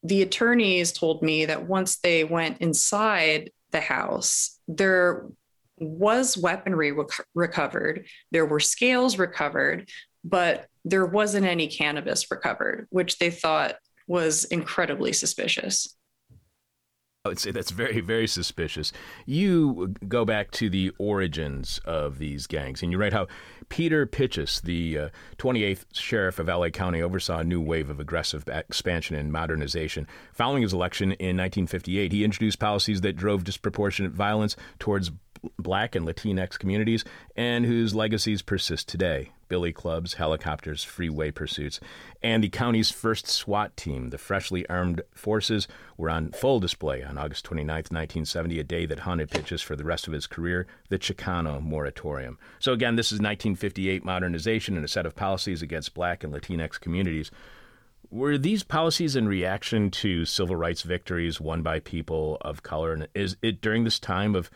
the 0.04 0.22
attorneys 0.22 0.92
told 0.92 1.22
me 1.22 1.46
that 1.46 1.68
once 1.68 1.98
they 1.98 2.24
went 2.24 2.60
inside 2.60 3.52
the 3.72 3.80
house, 3.80 4.60
there 4.68 5.26
was 5.80 6.38
weaponry 6.38 6.92
rec- 6.92 7.26
recovered, 7.36 8.08
there 8.32 8.46
were 8.46 8.60
scales 8.60 9.18
recovered, 9.18 9.90
but 10.24 10.68
there 10.86 11.06
wasn't 11.06 11.46
any 11.46 11.68
cannabis 11.68 12.30
recovered, 12.32 12.88
which 12.90 13.18
they 13.20 13.30
thought 13.30 13.76
was 14.08 14.46
incredibly 14.46 15.14
suspicious. 15.14 15.97
I 17.28 17.30
would 17.30 17.40
say 17.40 17.52
that's 17.52 17.72
very, 17.72 18.00
very 18.00 18.28
suspicious. 18.28 18.92
You 19.26 19.94
go 20.08 20.26
back 20.26 20.52
to 20.52 20.70
the 20.70 20.92
origins 20.98 21.80
of 21.86 22.18
these 22.18 22.48
gangs, 22.48 22.82
and 22.82 22.92
you 22.92 22.98
write 22.98 23.14
how 23.14 23.28
Peter 23.70 24.06
Pitchess, 24.06 24.62
the 24.62 24.98
uh, 24.98 25.10
28th 25.38 25.86
sheriff 25.94 26.40
of 26.40 26.48
LA 26.48 26.70
County, 26.70 27.02
oversaw 27.02 27.40
a 27.40 27.44
new 27.44 27.62
wave 27.62 27.90
of 27.90 28.00
aggressive 28.00 28.48
expansion 28.48 29.16
and 29.16 29.32
modernization. 29.32 30.08
Following 30.32 30.62
his 30.62 30.74
election 30.74 31.12
in 31.14 31.38
1958, 31.38 32.12
he 32.12 32.24
introduced 32.24 32.60
policies 32.60 33.02
that 33.02 33.18
drove 33.18 33.44
disproportionate 33.44 34.14
violence 34.14 34.56
towards 34.80 35.12
black 35.58 35.96
and 35.96 36.06
Latinx 36.08 36.58
communities 36.58 37.04
and 37.36 37.66
whose 37.66 37.96
legacies 37.96 38.42
persist 38.42 38.88
today 38.88 39.32
billy 39.48 39.72
clubs, 39.72 40.16
helicopters, 40.16 40.84
freeway 40.84 41.32
pursuits, 41.32 41.80
and 42.22 42.44
the 42.44 42.50
county's 42.50 42.92
first 42.92 43.28
SWAT 43.28 43.76
team, 43.78 44.10
the 44.10 44.18
freshly 44.18 44.68
armed 44.68 45.02
forces, 45.14 45.68
were 45.96 46.10
on 46.10 46.32
full 46.32 46.60
display 46.60 47.04
on 47.04 47.18
August 47.18 47.46
29, 47.46 47.68
1970, 47.68 48.60
a 48.60 48.64
day 48.64 48.86
that 48.86 49.00
haunted 49.00 49.30
Pitchess 49.30 49.64
for 49.64 49.76
the 49.76 49.84
rest 49.84 50.08
of 50.08 50.14
his 50.14 50.28
career, 50.28 50.68
the 50.90 51.00
Chicano 51.00 51.62
Moratorium. 51.62 52.38
So, 52.60 52.74
again, 52.74 52.96
this 52.96 53.08
is 53.08 53.20
1958 53.20 54.04
modernization 54.04 54.76
and 54.76 54.86
a 54.86 54.90
set 54.90 55.06
of 55.06 55.16
policies 55.16 55.62
against 55.62 55.94
black 55.94 56.24
and 56.24 56.34
Latinx 56.34 56.80
communities. 56.80 57.32
Were 58.10 58.38
these 58.38 58.64
policies 58.64 59.16
in 59.18 59.28
reaction 59.28 59.92
to 59.92 60.24
civil 60.24 60.56
rights 60.56 60.84
victories 60.84 61.42
won 61.42 61.62
by 61.62 61.80
people 61.82 62.38
of 62.42 62.64
color? 62.64 62.94
And 62.94 63.08
is 63.14 63.36
it 63.42 63.62
during 63.62 63.84
this 63.84 64.00
time 64.00 64.34
of 64.34 64.50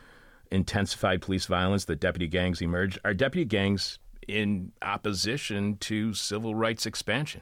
intensified 0.51 1.21
police 1.21 1.45
violence 1.45 1.85
that 1.85 1.99
deputy 1.99 2.27
gangs 2.27 2.61
emerged? 2.61 2.99
Are 3.03 3.13
deputy 3.13 3.45
gangs 3.45 3.99
in 4.27 4.71
opposition 4.81 5.77
to 5.77 6.13
civil 6.13 6.55
rights 6.55 6.85
expansion. 6.85 7.41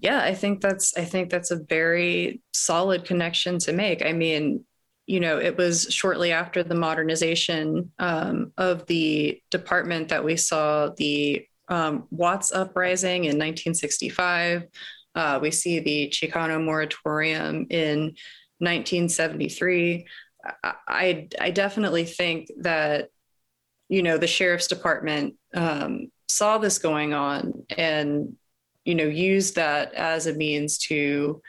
Yeah, 0.00 0.22
I 0.22 0.34
think 0.34 0.60
that's 0.60 0.96
I 0.96 1.04
think 1.04 1.30
that's 1.30 1.50
a 1.50 1.56
very 1.56 2.40
solid 2.52 3.04
connection 3.04 3.58
to 3.60 3.72
make. 3.72 4.04
I 4.04 4.12
mean, 4.12 4.64
you 5.06 5.18
know, 5.18 5.38
it 5.38 5.56
was 5.56 5.88
shortly 5.90 6.30
after 6.30 6.62
the 6.62 6.74
modernization 6.74 7.90
um, 7.98 8.52
of 8.58 8.86
the 8.86 9.42
department 9.50 10.08
that 10.08 10.24
we 10.24 10.36
saw 10.36 10.90
the 10.96 11.44
um, 11.68 12.06
Watts 12.10 12.52
uprising 12.52 13.24
in 13.24 13.36
1965. 13.38 14.64
Uh, 15.14 15.38
we 15.42 15.50
see 15.50 15.80
the 15.80 16.08
Chicano 16.10 16.62
moratorium 16.62 17.66
in 17.70 18.14
1973. 18.58 20.06
I, 20.62 21.28
I 21.40 21.50
definitely 21.50 22.04
think 22.04 22.48
that 22.60 23.10
you 23.88 24.02
know 24.02 24.18
the 24.18 24.26
sheriff's 24.26 24.66
department 24.66 25.34
um, 25.54 26.10
saw 26.28 26.58
this 26.58 26.78
going 26.78 27.14
on 27.14 27.64
and 27.76 28.36
you 28.84 28.94
know 28.94 29.04
used 29.04 29.56
that 29.56 29.94
as 29.94 30.26
a 30.26 30.34
means 30.34 30.78
to 30.78 31.42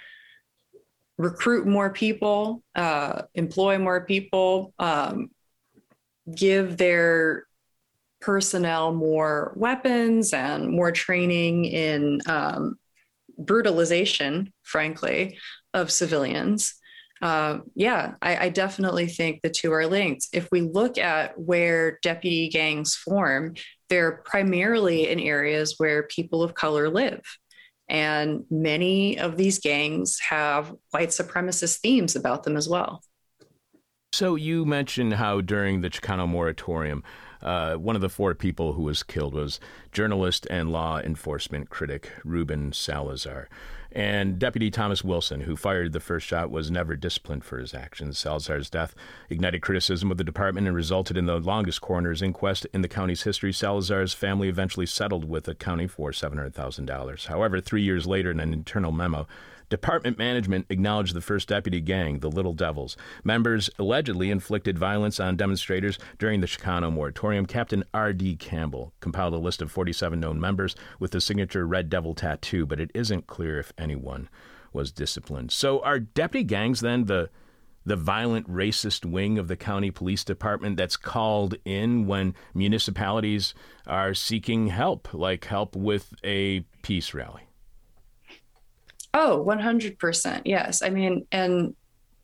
recruit 1.18 1.68
more 1.68 1.92
people 1.92 2.64
uh, 2.76 3.24
employ 3.36 3.78
more 3.78 4.06
people 4.06 4.74
um, 4.80 5.30
give 6.34 6.78
their 6.78 7.46
personnel 8.22 8.94
more 8.94 9.54
weapons 9.56 10.34
and 10.34 10.70
more 10.70 10.92
training 10.92 11.66
in 11.66 12.22
um, 12.26 12.78
brutalization 13.38 14.52
frankly 14.64 15.38
of 15.74 15.92
civilians 15.92 16.79
uh, 17.22 17.60
yeah, 17.76 18.14
I, 18.22 18.46
I, 18.46 18.50
definitely 18.50 19.08
think 19.08 19.42
the 19.42 19.50
two 19.50 19.74
are 19.74 19.86
linked. 19.86 20.28
If 20.32 20.48
we 20.52 20.62
look 20.62 20.98
at 20.98 21.38
where 21.38 22.00
deputy 22.02 22.48
gangs 22.48 22.96
form, 22.96 23.56
they're 23.90 24.22
primarily 24.24 25.10
in 25.10 25.20
areas 25.20 25.76
where 25.78 26.04
people 26.04 26.42
of 26.42 26.54
color 26.54 26.90
live. 26.90 27.22
And 27.90 28.46
many 28.50 29.20
of 29.20 29.36
these 29.36 29.60
gangs 29.60 30.20
have 30.20 30.74
white 30.92 31.10
supremacist 31.10 31.80
themes 31.80 32.16
about 32.16 32.44
them 32.44 32.56
as 32.56 32.70
well. 32.70 33.04
So 34.14 34.36
you 34.36 34.66
mentioned 34.66 35.14
how 35.14 35.42
during 35.42 35.82
the 35.82 35.90
Chicano 35.90 36.28
moratorium, 36.28 37.04
uh, 37.42 37.76
one 37.76 37.96
of 37.96 38.02
the 38.02 38.10
four 38.10 38.34
people 38.36 38.74
who 38.74 38.84
was 38.84 39.04
killed 39.04 39.34
was 39.34 39.60
journalist 39.92 40.48
and 40.50 40.72
law 40.72 41.00
enforcement 41.00 41.70
critic 41.70 42.12
Ruben 42.24 42.72
Salazar. 42.74 43.50
And 43.92 44.38
Deputy 44.38 44.70
Thomas 44.70 45.04
Wilson, 45.04 45.42
who 45.42 45.56
fired 45.56 45.94
the 45.94 46.00
first 46.00 46.28
shot, 46.28 46.52
was 46.52 46.70
never 46.70 46.96
disciplined 46.96 47.44
for 47.44 47.58
his 47.58 47.74
actions. 47.74 48.20
Salazar's 48.20 48.70
death 48.70 48.94
ignited 49.30 49.62
criticism 49.62 50.12
of 50.12 50.18
the 50.18 50.24
department 50.24 50.68
and 50.68 50.76
resulted 50.76 51.18
in 51.18 51.26
the 51.26 51.40
longest 51.40 51.82
coroner's 51.82 52.22
inquest 52.22 52.68
in 52.74 52.82
the 52.82 52.88
county's 52.88 53.24
history. 53.24 53.52
Salazar's 53.52 54.14
family 54.14 54.48
eventually 54.48 54.86
settled 54.86 55.26
with 55.26 55.46
the 55.46 55.56
county 55.56 55.88
for 55.88 56.12
$700,000. 56.12 57.26
However, 57.26 57.60
three 57.60 57.82
years 57.82 58.06
later, 58.06 58.30
in 58.30 58.40
an 58.40 58.54
internal 58.54 58.92
memo, 58.92 59.28
Department 59.70 60.18
management 60.18 60.66
acknowledged 60.70 61.14
the 61.14 61.22
first 61.22 61.48
deputy 61.48 61.80
gang, 61.80 62.20
the 62.20 62.30
Little 62.30 62.54
Devils. 62.54 62.98
Members 63.24 63.70
allegedly 63.78 64.32
inflicted 64.32 64.80
violence 64.80 65.20
on 65.20 65.38
demonstrators 65.38 66.00
during 66.18 66.42
the 66.42 66.48
Chicano 66.48 66.92
moratorium. 66.92 67.46
Captain 67.46 67.84
R.D. 67.94 68.38
Campbell 68.38 68.94
compiled 69.00 69.36
a 69.36 69.38
list 69.38 69.62
of 69.62 69.72
47 69.72 70.20
known 70.20 70.40
members 70.40 70.76
with 71.00 71.12
the 71.12 71.22
signature 71.22 71.68
Red 71.68 71.90
Devil 71.90 72.16
tattoo, 72.16 72.66
but 72.66 72.80
it 72.80 72.90
isn't 72.96 73.28
clear 73.28 73.60
if 73.60 73.72
anyone 73.78 74.28
was 74.74 74.92
disciplined. 74.92 75.52
So 75.52 75.82
are 75.82 76.00
deputy 76.00 76.44
gangs 76.44 76.80
then 76.80 77.06
the 77.06 77.30
the 77.86 77.96
violent 77.96 78.48
racist 78.48 79.04
wing 79.06 79.40
of 79.40 79.48
the 79.48 79.56
county 79.56 79.90
police 79.90 80.24
department 80.24 80.78
that's 80.78 80.98
called 80.98 81.56
in 81.66 82.06
when 82.06 82.36
municipalities 82.54 83.56
are 83.88 84.14
seeking 84.14 84.68
help, 84.68 85.12
like 85.14 85.46
help 85.46 85.76
with 85.76 86.14
a 86.24 86.60
peace 86.84 87.14
rally? 87.14 87.49
Oh, 89.14 89.44
100%. 89.48 90.42
Yes. 90.46 90.82
I 90.82 90.90
mean, 90.90 91.26
and 91.32 91.76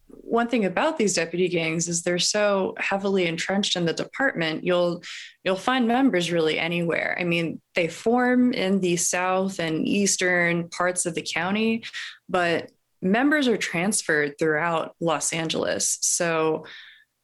one 0.08 0.48
thing 0.48 0.66
about 0.66 0.98
these 0.98 1.14
deputy 1.14 1.48
gangs 1.48 1.88
is 1.88 2.02
they're 2.02 2.20
so 2.20 2.76
heavily 2.78 3.26
entrenched 3.26 3.76
in 3.76 3.86
the 3.86 3.94
department 3.94 4.64
you'll 4.64 5.02
you'll 5.44 5.56
find 5.56 5.88
members 5.88 6.32
really 6.32 6.60
anywhere 6.60 7.16
i 7.20 7.24
mean 7.24 7.60
they 7.74 7.88
form 7.88 8.54
in 8.54 8.80
the 8.82 8.96
south 8.96 9.60
and 9.60 9.88
eastern 9.88 10.70
parts 10.70 11.06
of 11.06 11.16
the 11.16 11.22
county 11.22 11.84
but 12.30 12.72
members 13.02 13.48
are 13.48 13.58
transferred 13.58 14.38
throughout 14.38 14.96
los 15.00 15.34
angeles 15.34 15.98
so 16.02 16.66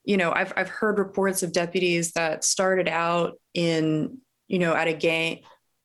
you 0.03 0.17
know 0.17 0.31
i've 0.31 0.53
i've 0.55 0.69
heard 0.69 0.97
reports 0.97 1.43
of 1.43 1.51
deputies 1.51 2.11
that 2.13 2.43
started 2.43 2.87
out 2.87 3.39
in 3.53 4.17
you 4.47 4.59
know 4.59 4.73
at 4.73 4.87
a 4.87 4.93
gang 4.93 5.41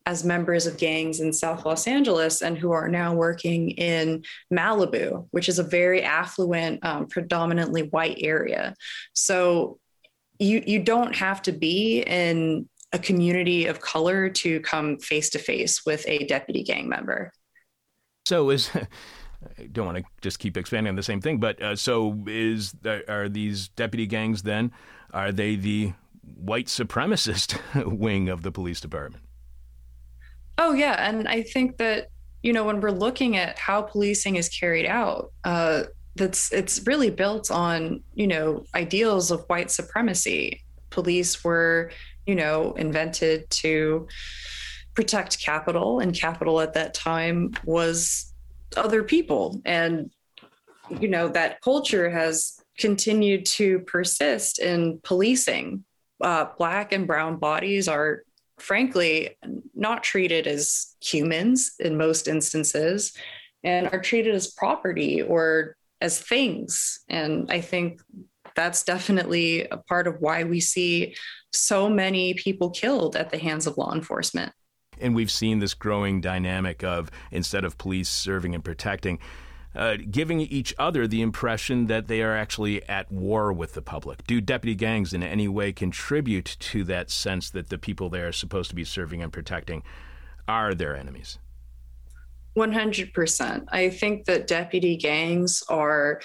as 0.06 0.24
members 0.24 0.66
of 0.66 0.78
gangs 0.78 1.18
in 1.20 1.32
South 1.32 1.66
Los 1.66 1.86
Angeles 1.88 2.40
and 2.40 2.56
who 2.56 2.70
are 2.70 2.88
now 2.88 3.12
working 3.12 3.72
in 3.72 4.24
Malibu, 4.52 5.26
which 5.32 5.48
is 5.48 5.58
a 5.58 5.64
very 5.64 6.02
affluent, 6.02 6.84
um, 6.84 7.08
predominantly 7.08 7.88
white 7.88 8.18
area. 8.20 8.74
So 9.14 9.78
you 10.38 10.62
you 10.66 10.82
don't 10.82 11.14
have 11.14 11.42
to 11.42 11.52
be 11.52 12.02
in 12.06 12.68
a 12.92 12.98
community 12.98 13.66
of 13.66 13.80
color 13.80 14.30
to 14.30 14.60
come 14.60 14.98
face 14.98 15.30
to 15.30 15.38
face 15.38 15.84
with 15.84 16.04
a 16.06 16.24
deputy 16.26 16.62
gang 16.62 16.88
member. 16.88 17.32
So 18.26 18.50
is 18.50 18.70
I 19.58 19.66
don't 19.72 19.86
want 19.86 19.98
to 19.98 20.04
just 20.22 20.38
keep 20.38 20.56
expanding 20.56 20.90
on 20.90 20.96
the 20.96 21.02
same 21.02 21.20
thing, 21.20 21.38
but 21.38 21.60
uh, 21.60 21.76
so 21.76 22.24
is 22.26 22.74
are 23.08 23.28
these 23.28 23.68
deputy 23.68 24.06
gangs 24.06 24.42
then? 24.42 24.72
Are 25.12 25.32
they 25.32 25.56
the 25.56 25.94
white 26.36 26.66
supremacist 26.66 27.58
wing 27.98 28.28
of 28.28 28.42
the 28.42 28.52
police 28.52 28.80
department? 28.80 29.25
Oh, 30.58 30.72
yeah. 30.72 30.96
And 31.08 31.28
I 31.28 31.42
think 31.42 31.76
that, 31.78 32.08
you 32.42 32.52
know, 32.52 32.64
when 32.64 32.80
we're 32.80 32.90
looking 32.90 33.36
at 33.36 33.58
how 33.58 33.82
policing 33.82 34.36
is 34.36 34.48
carried 34.48 34.86
out, 34.86 35.32
uh, 35.44 35.84
that's 36.14 36.50
it's 36.52 36.86
really 36.86 37.10
built 37.10 37.50
on, 37.50 38.02
you 38.14 38.26
know, 38.26 38.64
ideals 38.74 39.30
of 39.30 39.44
white 39.48 39.70
supremacy. 39.70 40.62
Police 40.90 41.44
were, 41.44 41.90
you 42.24 42.34
know, 42.34 42.72
invented 42.72 43.50
to 43.50 44.08
protect 44.94 45.38
capital, 45.38 46.00
and 46.00 46.14
capital 46.14 46.58
at 46.60 46.72
that 46.72 46.94
time 46.94 47.52
was 47.64 48.32
other 48.76 49.02
people. 49.02 49.60
And, 49.66 50.10
you 50.98 51.08
know, 51.08 51.28
that 51.28 51.60
culture 51.60 52.08
has 52.08 52.58
continued 52.78 53.44
to 53.44 53.80
persist 53.80 54.58
in 54.58 55.00
policing. 55.02 55.84
Uh, 56.18 56.46
black 56.56 56.92
and 56.92 57.06
brown 57.06 57.36
bodies 57.36 57.88
are 57.88 58.22
frankly 58.58 59.36
not 59.74 60.02
treated 60.02 60.46
as 60.46 60.96
humans 61.00 61.74
in 61.78 61.96
most 61.96 62.28
instances 62.28 63.12
and 63.62 63.88
are 63.88 64.00
treated 64.00 64.34
as 64.34 64.48
property 64.48 65.22
or 65.22 65.76
as 66.00 66.20
things. 66.20 67.00
And 67.08 67.50
I 67.50 67.60
think 67.60 68.00
that's 68.54 68.84
definitely 68.84 69.66
a 69.66 69.76
part 69.76 70.06
of 70.06 70.20
why 70.20 70.44
we 70.44 70.60
see 70.60 71.14
so 71.52 71.88
many 71.88 72.34
people 72.34 72.70
killed 72.70 73.16
at 73.16 73.30
the 73.30 73.38
hands 73.38 73.66
of 73.66 73.76
law 73.76 73.92
enforcement. 73.92 74.52
And 74.98 75.14
we've 75.14 75.30
seen 75.30 75.58
this 75.58 75.74
growing 75.74 76.20
dynamic 76.20 76.82
of 76.82 77.10
instead 77.30 77.64
of 77.64 77.76
police 77.76 78.08
serving 78.08 78.54
and 78.54 78.64
protecting, 78.64 79.18
uh, 79.76 79.96
giving 80.10 80.40
each 80.40 80.74
other 80.78 81.06
the 81.06 81.22
impression 81.22 81.86
that 81.86 82.08
they 82.08 82.22
are 82.22 82.36
actually 82.36 82.82
at 82.88 83.10
war 83.12 83.52
with 83.52 83.74
the 83.74 83.82
public. 83.82 84.26
Do 84.26 84.40
deputy 84.40 84.74
gangs 84.74 85.12
in 85.12 85.22
any 85.22 85.48
way 85.48 85.72
contribute 85.72 86.56
to 86.60 86.84
that 86.84 87.10
sense 87.10 87.50
that 87.50 87.68
the 87.68 87.78
people 87.78 88.08
they 88.08 88.20
are 88.20 88.32
supposed 88.32 88.70
to 88.70 88.76
be 88.76 88.84
serving 88.84 89.22
and 89.22 89.32
protecting 89.32 89.82
are 90.48 90.74
their 90.74 90.96
enemies? 90.96 91.38
100%. 92.56 93.66
I 93.68 93.90
think 93.90 94.24
that 94.24 94.46
deputy 94.46 94.96
gangs 94.96 95.62
are 95.68 96.20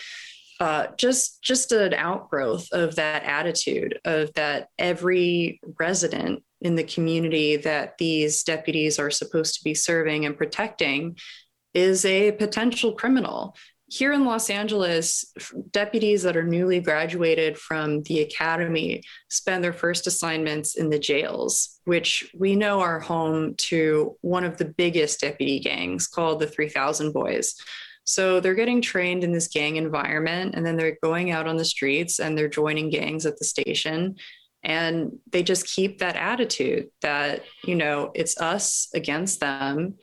uh, 0.62 0.88
just 0.96 1.42
just 1.42 1.72
an 1.72 1.94
outgrowth 1.96 2.68
of 2.72 2.96
that 2.96 3.24
attitude 3.24 4.00
of 4.06 4.32
that 4.36 4.68
every 4.78 5.60
resident 5.80 6.44
in 6.62 6.76
the 6.76 6.84
community 6.84 7.58
that 7.58 7.98
these 7.98 8.44
deputies 8.44 9.00
are 9.00 9.10
supposed 9.10 9.56
to 9.56 9.64
be 9.64 9.74
serving 9.74 10.24
and 10.24 10.38
protecting 10.38 11.18
is 11.74 12.06
a 12.06 12.32
potential 12.34 12.94
criminal. 12.94 13.56
Here 13.88 14.14
in 14.14 14.24
Los 14.24 14.50
Angeles, 14.50 15.26
deputies 15.72 16.24
that 16.24 16.38
are 16.38 16.44
newly 16.44 16.80
graduated 16.80 17.58
from 17.58 18.04
the 18.04 18.22
academy 18.22 19.04
spend 19.30 19.64
their 19.64 19.74
first 19.74 20.08
assignments 20.08 20.76
in 20.76 20.90
the 20.90 21.00
jails, 21.00 21.82
which 21.84 22.32
we 22.38 22.56
know 22.56 22.80
are 22.80 23.02
home 23.02 23.56
to 23.56 24.16
one 24.22 24.46
of 24.46 24.58
the 24.58 24.66
biggest 24.66 25.20
deputy 25.20 25.60
gangs 25.60 26.08
called 26.08 26.40
the 26.40 26.48
3000 26.48 27.12
Boys. 27.12 27.56
So 28.06 28.40
they're 28.40 28.56
getting 28.56 28.82
trained 28.82 29.26
in 29.26 29.34
this 29.34 29.50
gang 29.50 29.76
environment 29.76 30.56
and 30.56 30.66
then 30.66 30.78
they're 30.78 30.98
going 31.04 31.32
out 31.32 31.48
on 31.48 31.58
the 31.58 31.66
streets 31.66 32.20
and 32.20 32.38
they're 32.38 32.48
joining 32.48 32.90
gangs 32.90 33.26
at 33.26 33.38
the 33.38 33.46
station 33.46 34.16
and 34.64 35.12
they 35.32 35.44
just 35.44 35.68
keep 35.68 36.00
that 36.00 36.16
attitude 36.16 36.90
that 37.02 37.44
you 37.64 37.76
know 37.76 38.12
it's 38.14 38.40
us 38.40 38.90
against 38.94 39.40
them 39.40 39.96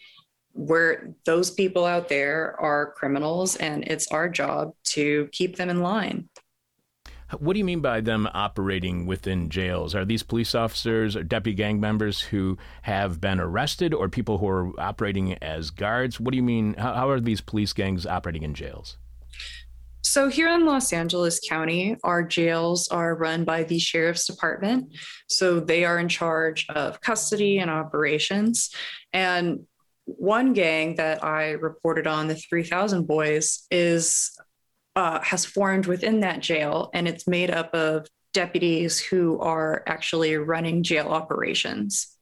where 0.52 1.14
those 1.24 1.50
people 1.50 1.84
out 1.84 2.08
there 2.08 2.56
are 2.60 2.92
criminals 2.92 3.56
and 3.56 3.84
it's 3.84 4.08
our 4.08 4.28
job 4.28 4.72
to 4.84 5.28
keep 5.32 5.56
them 5.56 5.70
in 5.70 5.82
line. 5.82 6.28
What 7.38 7.52
do 7.52 7.58
you 7.58 7.64
mean 7.64 7.80
by 7.80 8.00
them 8.00 8.26
operating 8.32 9.04
within 9.04 9.50
jails? 9.50 9.94
Are 9.94 10.06
these 10.06 10.22
police 10.22 10.54
officers 10.54 11.14
or 11.14 11.22
deputy 11.22 11.54
gang 11.54 11.78
members 11.78 12.22
who 12.22 12.56
have 12.82 13.20
been 13.20 13.38
arrested 13.38 13.92
or 13.92 14.08
people 14.08 14.38
who 14.38 14.48
are 14.48 14.80
operating 14.80 15.34
as 15.34 15.70
guards? 15.70 16.18
What 16.18 16.30
do 16.30 16.36
you 16.36 16.42
mean? 16.42 16.74
How, 16.74 16.94
how 16.94 17.10
are 17.10 17.20
these 17.20 17.42
police 17.42 17.74
gangs 17.74 18.06
operating 18.06 18.44
in 18.44 18.54
jails? 18.54 18.96
So, 20.02 20.30
here 20.30 20.48
in 20.48 20.64
Los 20.64 20.90
Angeles 20.92 21.38
County, 21.46 21.96
our 22.02 22.22
jails 22.22 22.88
are 22.88 23.14
run 23.14 23.44
by 23.44 23.64
the 23.64 23.78
sheriff's 23.78 24.26
department. 24.26 24.94
So, 25.26 25.60
they 25.60 25.84
are 25.84 25.98
in 25.98 26.08
charge 26.08 26.66
of 26.70 27.02
custody 27.02 27.58
and 27.58 27.70
operations. 27.70 28.70
And 29.12 29.66
one 30.16 30.54
gang 30.54 30.96
that 30.96 31.22
I 31.22 31.50
reported 31.50 32.06
on, 32.06 32.28
the 32.28 32.34
3000 32.34 33.06
Boys, 33.06 33.66
is 33.70 34.36
uh, 34.96 35.20
has 35.22 35.44
formed 35.44 35.86
within 35.86 36.20
that 36.20 36.40
jail, 36.40 36.90
and 36.94 37.06
it's 37.06 37.28
made 37.28 37.50
up 37.50 37.72
of 37.74 38.06
deputies 38.32 38.98
who 38.98 39.38
are 39.38 39.82
actually 39.86 40.36
running 40.36 40.82
jail 40.82 41.08
operations. 41.08 42.16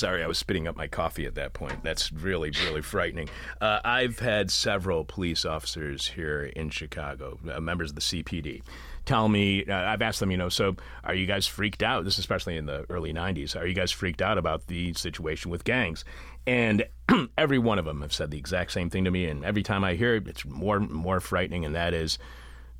Sorry, 0.00 0.24
I 0.24 0.26
was 0.26 0.38
spitting 0.38 0.66
up 0.66 0.76
my 0.76 0.86
coffee 0.86 1.26
at 1.26 1.34
that 1.34 1.52
point. 1.52 1.82
That's 1.82 2.10
really, 2.10 2.50
really 2.64 2.80
frightening. 2.80 3.28
Uh, 3.60 3.80
I've 3.84 4.18
had 4.18 4.50
several 4.50 5.04
police 5.04 5.44
officers 5.44 6.08
here 6.08 6.44
in 6.56 6.70
Chicago, 6.70 7.38
uh, 7.52 7.60
members 7.60 7.90
of 7.90 7.96
the 7.96 8.00
CPD, 8.00 8.62
tell 9.04 9.28
me, 9.28 9.64
uh, 9.64 9.74
I've 9.74 10.02
asked 10.02 10.20
them, 10.20 10.30
you 10.30 10.36
know, 10.36 10.48
so 10.48 10.76
are 11.04 11.14
you 11.14 11.26
guys 11.26 11.46
freaked 11.46 11.82
out? 11.82 12.04
This, 12.04 12.18
especially 12.18 12.56
in 12.56 12.66
the 12.66 12.86
early 12.88 13.12
90s, 13.12 13.56
are 13.56 13.66
you 13.66 13.74
guys 13.74 13.90
freaked 13.90 14.22
out 14.22 14.38
about 14.38 14.66
the 14.66 14.92
situation 14.94 15.50
with 15.50 15.64
gangs? 15.64 16.04
And 16.46 16.84
every 17.38 17.58
one 17.58 17.78
of 17.78 17.84
them 17.84 18.02
have 18.02 18.12
said 18.12 18.30
the 18.30 18.38
exact 18.38 18.72
same 18.72 18.90
thing 18.90 19.04
to 19.04 19.10
me. 19.10 19.26
And 19.26 19.44
every 19.44 19.62
time 19.62 19.84
I 19.84 19.94
hear 19.94 20.16
it, 20.16 20.28
it's 20.28 20.44
more 20.44 20.80
more 20.80 21.20
frightening. 21.20 21.64
And 21.64 21.74
that 21.74 21.94
is, 21.94 22.18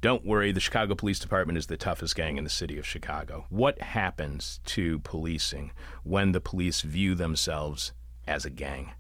don't 0.00 0.24
worry, 0.24 0.52
the 0.52 0.61
Chicago 0.61 0.94
Police 0.94 1.18
Department 1.18 1.59
is 1.59 1.66
the 1.66 1.76
toughest 1.76 2.16
gang 2.16 2.38
in 2.38 2.44
the 2.44 2.50
city 2.50 2.78
of 2.78 2.87
Chicago. 2.87 3.46
What 3.50 3.80
happens 3.80 4.61
to 4.66 4.98
policing 5.00 5.72
when 6.04 6.33
the 6.33 6.40
police 6.40 6.83
view 6.83 7.14
themselves 7.14 7.92
as 8.26 8.44
a 8.44 8.50
gang? 8.50 8.92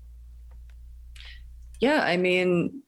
Yeah, 1.80 2.02
I 2.02 2.18
mean, 2.18 2.82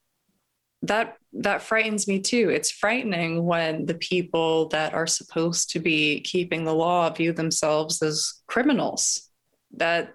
that 0.83 1.17
that 1.35 1.63
frightens 1.63 2.07
me 2.07 2.21
too. 2.21 2.51
It's 2.51 2.71
frightening 2.71 3.45
when 3.45 3.87
the 3.87 3.95
people 3.95 4.69
that 4.69 4.93
are 4.93 5.07
supposed 5.07 5.71
to 5.71 5.79
be 5.79 6.21
keeping 6.21 6.65
the 6.65 6.75
law 6.75 7.09
view 7.11 7.33
themselves 7.33 8.03
as 8.03 8.43
criminals. 8.47 9.31
That 9.73 10.15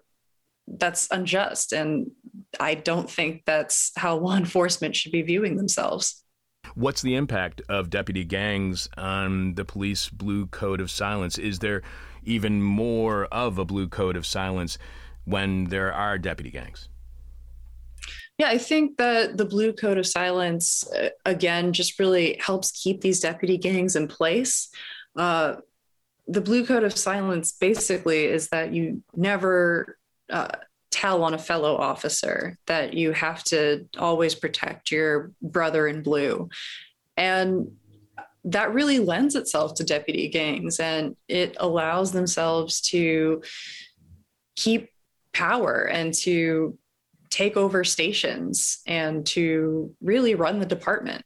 that's 0.68 1.08
unjust 1.12 1.74
and 1.74 2.12
I 2.60 2.76
don't 2.76 3.10
think 3.10 3.44
that's 3.46 3.92
how 3.96 4.18
law 4.18 4.36
enforcement 4.38 4.96
should 4.96 5.12
be 5.12 5.22
viewing 5.22 5.56
themselves. 5.56 6.24
What's 6.76 7.02
the 7.02 7.16
impact 7.16 7.62
of 7.70 7.90
deputy 7.90 8.24
gangs 8.26 8.90
on 8.98 9.56
the 9.56 9.66
police 9.66 10.10
blue 10.10 10.48
code 10.48 10.82
of 10.82 10.92
silence? 10.92 11.38
Is 11.38 11.60
there 11.60 11.82
even 12.24 12.62
more 12.62 13.26
of 13.26 13.58
a 13.58 13.66
blue 13.66 13.88
code 13.88 14.18
of 14.18 14.26
silence 14.26 14.78
when 15.24 15.66
there 15.66 15.94
are 15.94 16.18
deputy 16.18 16.52
gangs? 16.52 16.90
Yeah, 18.38 18.50
I 18.50 18.60
think 18.60 18.98
that 18.98 19.38
the 19.38 19.46
Blue 19.46 19.74
Code 19.74 19.98
of 19.98 20.06
Silence, 20.06 20.88
uh, 20.92 21.10
again, 21.26 21.74
just 21.74 21.98
really 21.98 22.38
helps 22.40 22.72
keep 22.72 23.02
these 23.02 23.20
deputy 23.20 23.58
gangs 23.58 23.96
in 23.96 24.08
place. 24.08 24.70
Uh, 25.16 25.56
the 26.28 26.42
Blue 26.42 26.66
Code 26.66 26.84
of 26.84 26.96
Silence 26.96 27.52
basically 27.54 28.26
is 28.26 28.50
that 28.50 28.74
you 28.74 29.02
never 29.16 29.98
uh, 30.30 30.50
tell 30.92 31.24
on 31.24 31.34
a 31.34 31.40
fellow 31.40 31.76
officer, 31.76 32.58
that 32.68 32.94
you 32.94 33.12
have 33.12 33.44
to 33.46 33.88
always 33.98 34.36
protect 34.36 34.92
your 34.92 35.32
brother 35.42 35.88
in 35.88 36.04
blue. 36.04 36.50
And 37.16 37.72
that 38.44 38.74
really 38.74 39.00
lends 39.00 39.36
itself 39.36 39.76
to 39.76 39.84
deputy 39.84 40.30
gangs 40.30 40.80
and 40.80 41.16
it 41.28 41.58
allows 41.60 42.12
themselves 42.12 42.82
to 42.82 43.42
keep 44.56 44.90
power 45.34 45.84
and 45.84 46.14
to 46.14 46.78
take 47.30 47.58
over 47.58 47.84
stations 47.84 48.80
and 48.88 49.26
to 49.28 49.94
really 50.02 50.36
run 50.36 50.60
the 50.60 50.66
department. 50.66 51.24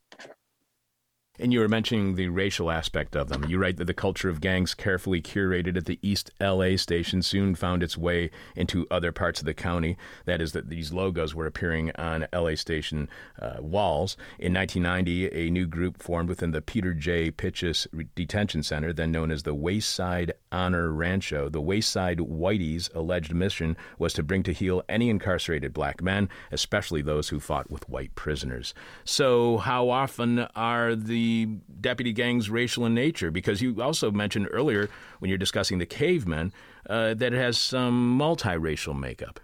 And 1.42 1.52
you 1.52 1.60
were 1.60 1.68
mentioning 1.68 2.14
the 2.14 2.28
racial 2.28 2.70
aspect 2.70 3.16
of 3.16 3.30
them. 3.30 3.46
You 3.46 3.58
write 3.58 3.78
that 3.78 3.86
the 3.86 3.96
culture 3.96 4.30
of 4.30 4.42
gangs 4.42 4.76
carefully 4.76 5.24
curated 5.24 5.76
at 5.76 5.86
the 5.86 5.98
East 6.04 6.30
LA 6.40 6.76
station 6.76 7.24
soon 7.24 7.56
found 7.56 7.82
its 7.82 7.98
way 7.98 8.30
into 8.56 8.86
other 8.92 9.12
parts 9.12 9.40
of 9.40 9.48
the 9.48 9.56
county. 9.56 9.98
That 10.26 10.40
is, 10.40 10.52
that 10.52 10.70
these 10.70 10.94
logos 10.94 11.34
were 11.34 11.48
appearing 11.48 11.92
on 11.96 12.28
LA 12.32 12.54
station 12.54 13.10
uh, 13.42 13.56
walls. 13.60 14.18
In 14.38 14.54
1990, 14.54 15.34
a 15.34 15.50
new 15.50 15.66
group 15.66 16.04
formed 16.04 16.30
within 16.30 16.52
the 16.52 16.62
Peter 16.62 16.94
J. 16.94 17.32
Pitchess 17.32 17.88
Detention 18.14 18.62
Center, 18.62 18.94
then 18.94 19.12
known 19.12 19.32
as 19.32 19.42
the 19.42 19.56
Wayside 19.56 20.34
Honor 20.52 20.92
Rancho. 20.92 21.50
The 21.50 21.60
Wayside 21.60 22.20
Whiteys' 22.20 22.94
alleged 22.94 23.34
mission 23.34 23.76
was 23.98 24.14
to 24.14 24.22
bring 24.22 24.44
to 24.44 24.54
heel 24.54 24.84
any 24.88 25.10
incarcerated 25.10 25.74
black 25.74 26.04
men, 26.04 26.30
especially 26.52 27.02
those 27.02 27.30
who 27.30 27.40
fought 27.40 27.72
with 27.72 27.90
white 27.90 28.14
prisoners. 28.14 28.76
So, 29.06 29.58
how 29.58 29.90
often 29.90 30.40
are 30.56 30.96
the 31.32 31.58
deputy 31.80 32.14
gangs 32.14 32.50
racial 32.50 32.86
in 32.86 32.94
nature? 32.94 33.32
Because 33.32 33.62
you 33.62 33.82
also 33.82 34.12
mentioned 34.12 34.48
earlier 34.52 34.90
when 35.20 35.30
you're 35.30 35.38
discussing 35.38 35.78
the 35.78 35.86
cavemen 35.86 36.54
uh, 36.90 37.14
that 37.14 37.34
it 37.34 37.38
has 37.38 37.58
some 37.58 38.18
multiracial 38.20 38.98
makeup. 38.98 39.40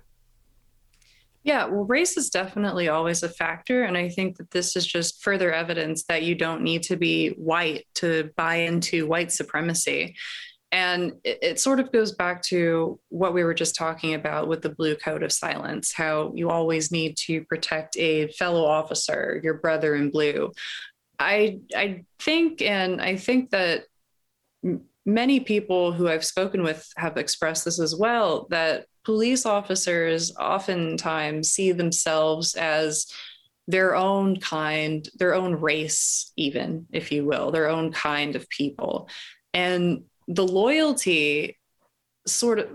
Yeah, 1.44 1.66
well, 1.66 1.86
race 1.86 2.18
is 2.18 2.30
definitely 2.30 2.90
always 2.90 3.24
a 3.24 3.30
factor. 3.30 3.84
And 3.84 3.96
I 3.96 4.10
think 4.10 4.36
that 4.38 4.52
this 4.52 4.76
is 4.76 4.86
just 4.86 5.24
further 5.24 5.54
evidence 5.54 6.04
that 6.10 6.24
you 6.24 6.36
don't 6.36 6.62
need 6.62 6.84
to 6.84 6.98
be 6.98 7.30
white 7.30 7.86
to 7.96 8.32
buy 8.36 8.56
into 8.56 9.08
white 9.08 9.32
supremacy. 9.32 10.16
And 10.74 11.14
it, 11.24 11.40
it, 11.42 11.60
sort 11.62 11.80
of 11.80 11.94
goes 11.94 12.12
back 12.12 12.42
to 12.44 13.00
what 13.08 13.34
we 13.34 13.46
were 13.46 13.54
just 13.54 13.76
talking 13.76 14.14
about 14.14 14.50
with 14.50 14.62
the 14.62 14.76
blue 14.76 14.96
code 14.96 15.24
of 15.24 15.32
silence 15.32 15.94
how 15.94 16.34
you 16.36 16.50
always 16.50 16.92
need 16.92 17.16
to 17.28 17.46
protect 17.46 17.96
a 17.96 18.28
fellow 18.34 18.66
officer, 18.66 19.40
your 19.42 19.54
brother 19.54 19.96
in 19.96 20.10
blue. 20.10 20.52
I 21.20 21.60
I 21.76 22.06
think 22.20 22.62
and 22.62 23.02
I 23.02 23.16
think 23.16 23.52
that 23.52 23.86
many 25.06 25.40
people 25.40 25.94
who 25.94 26.10
I've 26.10 26.26
spoken 26.26 26.64
with 26.64 26.88
have 26.98 27.18
expressed 27.18 27.66
this 27.66 27.80
as 27.80 27.96
well 27.96 28.48
that 28.50 28.86
police 29.06 29.46
officers 29.46 30.36
oftentimes 30.36 31.50
see 31.50 31.72
themselves 31.72 32.56
as 32.56 33.08
their 33.68 33.96
own 33.96 34.38
kind, 34.40 35.08
their 35.18 35.34
own 35.34 35.56
race, 35.56 36.32
even 36.36 36.88
if 36.92 37.12
you 37.12 37.26
will, 37.26 37.52
their 37.52 37.70
own 37.70 37.92
kind 37.92 38.36
of 38.36 38.50
people. 38.50 39.10
And 39.54 40.04
the 40.28 40.46
loyalty 40.46 41.58
sort 42.26 42.60
of 42.60 42.70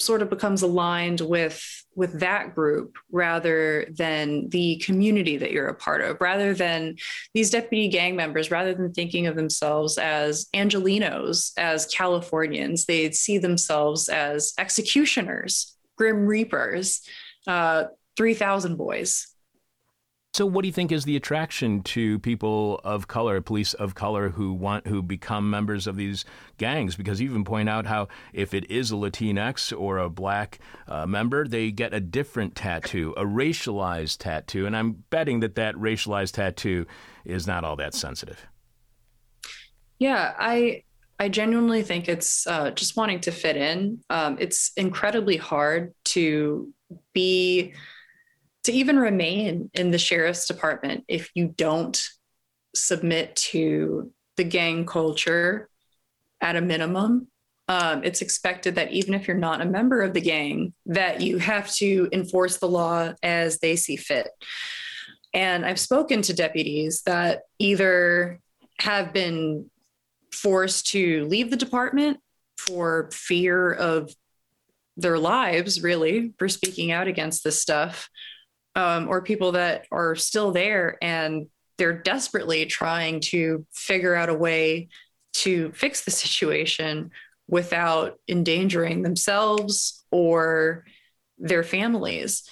sort 0.00 0.22
of 0.22 0.30
becomes 0.30 0.62
aligned 0.62 1.20
with 1.20 1.62
with 1.94 2.20
that 2.20 2.54
group 2.54 2.96
rather 3.10 3.86
than 3.90 4.48
the 4.50 4.76
community 4.76 5.36
that 5.36 5.50
you're 5.50 5.66
a 5.66 5.74
part 5.74 6.00
of 6.00 6.20
rather 6.20 6.54
than 6.54 6.94
these 7.34 7.50
deputy 7.50 7.88
gang 7.88 8.14
members 8.14 8.50
rather 8.50 8.72
than 8.74 8.92
thinking 8.92 9.26
of 9.26 9.34
themselves 9.34 9.98
as 9.98 10.46
angelinos 10.54 11.52
as 11.56 11.86
californians. 11.86 12.86
They 12.86 13.10
see 13.10 13.38
themselves 13.38 14.08
as 14.08 14.54
executioners 14.58 15.76
grim 15.96 16.26
reapers 16.26 17.02
uh, 17.46 17.84
3000 18.16 18.76
boys 18.76 19.34
so, 20.38 20.46
what 20.46 20.62
do 20.62 20.68
you 20.68 20.72
think 20.72 20.92
is 20.92 21.04
the 21.04 21.16
attraction 21.16 21.82
to 21.82 22.20
people 22.20 22.80
of 22.84 23.08
color, 23.08 23.40
police 23.40 23.74
of 23.74 23.96
color, 23.96 24.28
who 24.28 24.52
want 24.52 24.86
who 24.86 25.02
become 25.02 25.50
members 25.50 25.88
of 25.88 25.96
these 25.96 26.24
gangs? 26.58 26.94
Because 26.94 27.20
you 27.20 27.28
even 27.28 27.42
point 27.42 27.68
out 27.68 27.86
how 27.86 28.06
if 28.32 28.54
it 28.54 28.70
is 28.70 28.92
a 28.92 28.94
Latinx 28.94 29.76
or 29.76 29.98
a 29.98 30.08
black 30.08 30.60
uh, 30.86 31.06
member, 31.06 31.48
they 31.48 31.72
get 31.72 31.92
a 31.92 31.98
different 31.98 32.54
tattoo, 32.54 33.14
a 33.16 33.24
racialized 33.24 34.18
tattoo, 34.18 34.64
and 34.64 34.76
I'm 34.76 35.02
betting 35.10 35.40
that 35.40 35.56
that 35.56 35.74
racialized 35.74 36.34
tattoo 36.34 36.86
is 37.24 37.48
not 37.48 37.64
all 37.64 37.74
that 37.74 37.92
sensitive. 37.92 38.46
Yeah, 39.98 40.34
I 40.38 40.84
I 41.18 41.30
genuinely 41.30 41.82
think 41.82 42.08
it's 42.08 42.46
uh, 42.46 42.70
just 42.70 42.96
wanting 42.96 43.18
to 43.22 43.32
fit 43.32 43.56
in. 43.56 44.02
Um, 44.08 44.36
it's 44.38 44.70
incredibly 44.76 45.36
hard 45.36 45.94
to 46.04 46.72
be 47.12 47.74
to 48.64 48.72
even 48.72 48.98
remain 48.98 49.70
in 49.74 49.90
the 49.90 49.98
sheriff's 49.98 50.46
department 50.46 51.04
if 51.08 51.30
you 51.34 51.48
don't 51.56 52.02
submit 52.74 53.34
to 53.36 54.12
the 54.36 54.44
gang 54.44 54.86
culture 54.86 55.68
at 56.40 56.56
a 56.56 56.60
minimum. 56.60 57.28
Um, 57.68 58.02
it's 58.02 58.22
expected 58.22 58.76
that 58.76 58.92
even 58.92 59.12
if 59.14 59.28
you're 59.28 59.36
not 59.36 59.60
a 59.60 59.66
member 59.66 60.02
of 60.02 60.14
the 60.14 60.20
gang 60.20 60.72
that 60.86 61.20
you 61.20 61.38
have 61.38 61.70
to 61.74 62.08
enforce 62.12 62.56
the 62.58 62.68
law 62.68 63.12
as 63.22 63.58
they 63.58 63.76
see 63.76 63.96
fit. 63.96 64.28
And 65.34 65.66
i've 65.66 65.78
spoken 65.78 66.22
to 66.22 66.32
deputies 66.32 67.02
that 67.02 67.42
either 67.58 68.40
have 68.80 69.12
been 69.12 69.70
forced 70.32 70.86
to 70.92 71.26
leave 71.26 71.50
the 71.50 71.56
department 71.56 72.18
for 72.56 73.10
fear 73.12 73.72
of 73.72 74.14
their 74.96 75.18
lives 75.18 75.82
really 75.82 76.34
for 76.38 76.48
speaking 76.48 76.90
out 76.90 77.06
against 77.06 77.44
this 77.44 77.60
stuff 77.60 78.08
um, 78.78 79.08
or 79.08 79.20
people 79.20 79.52
that 79.52 79.86
are 79.90 80.14
still 80.14 80.52
there 80.52 80.96
and 81.02 81.48
they're 81.78 81.98
desperately 82.00 82.64
trying 82.64 83.20
to 83.20 83.66
figure 83.72 84.14
out 84.14 84.28
a 84.28 84.34
way 84.34 84.88
to 85.32 85.72
fix 85.72 86.04
the 86.04 86.12
situation 86.12 87.10
without 87.48 88.20
endangering 88.28 89.02
themselves 89.02 90.04
or 90.12 90.84
their 91.38 91.64
families. 91.64 92.48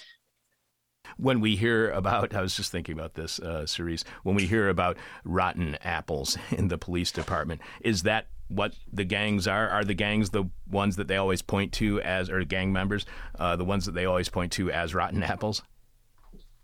When 1.15 1.39
we 1.39 1.55
hear 1.55 1.91
about, 1.91 2.35
I 2.35 2.41
was 2.41 2.57
just 2.57 2.73
thinking 2.73 2.93
about 2.93 3.13
this, 3.13 3.39
uh, 3.39 3.65
Cerise, 3.65 4.03
when 4.23 4.35
we 4.35 4.47
hear 4.47 4.67
about 4.67 4.97
rotten 5.23 5.75
apples 5.75 6.37
in 6.51 6.67
the 6.67 6.77
police 6.77 7.11
department, 7.11 7.61
is 7.81 8.03
that 8.03 8.27
what 8.49 8.75
the 8.91 9.05
gangs 9.05 9.47
are? 9.47 9.69
Are 9.69 9.85
the 9.85 9.93
gangs 9.93 10.31
the 10.31 10.49
ones 10.69 10.97
that 10.97 11.07
they 11.07 11.15
always 11.15 11.41
point 11.41 11.71
to 11.73 12.01
as, 12.01 12.29
or 12.29 12.43
gang 12.43 12.73
members, 12.73 13.05
uh, 13.39 13.55
the 13.55 13.65
ones 13.65 13.85
that 13.85 13.93
they 13.93 14.05
always 14.05 14.27
point 14.27 14.51
to 14.53 14.69
as 14.69 14.93
rotten 14.93 15.23
apples? 15.23 15.63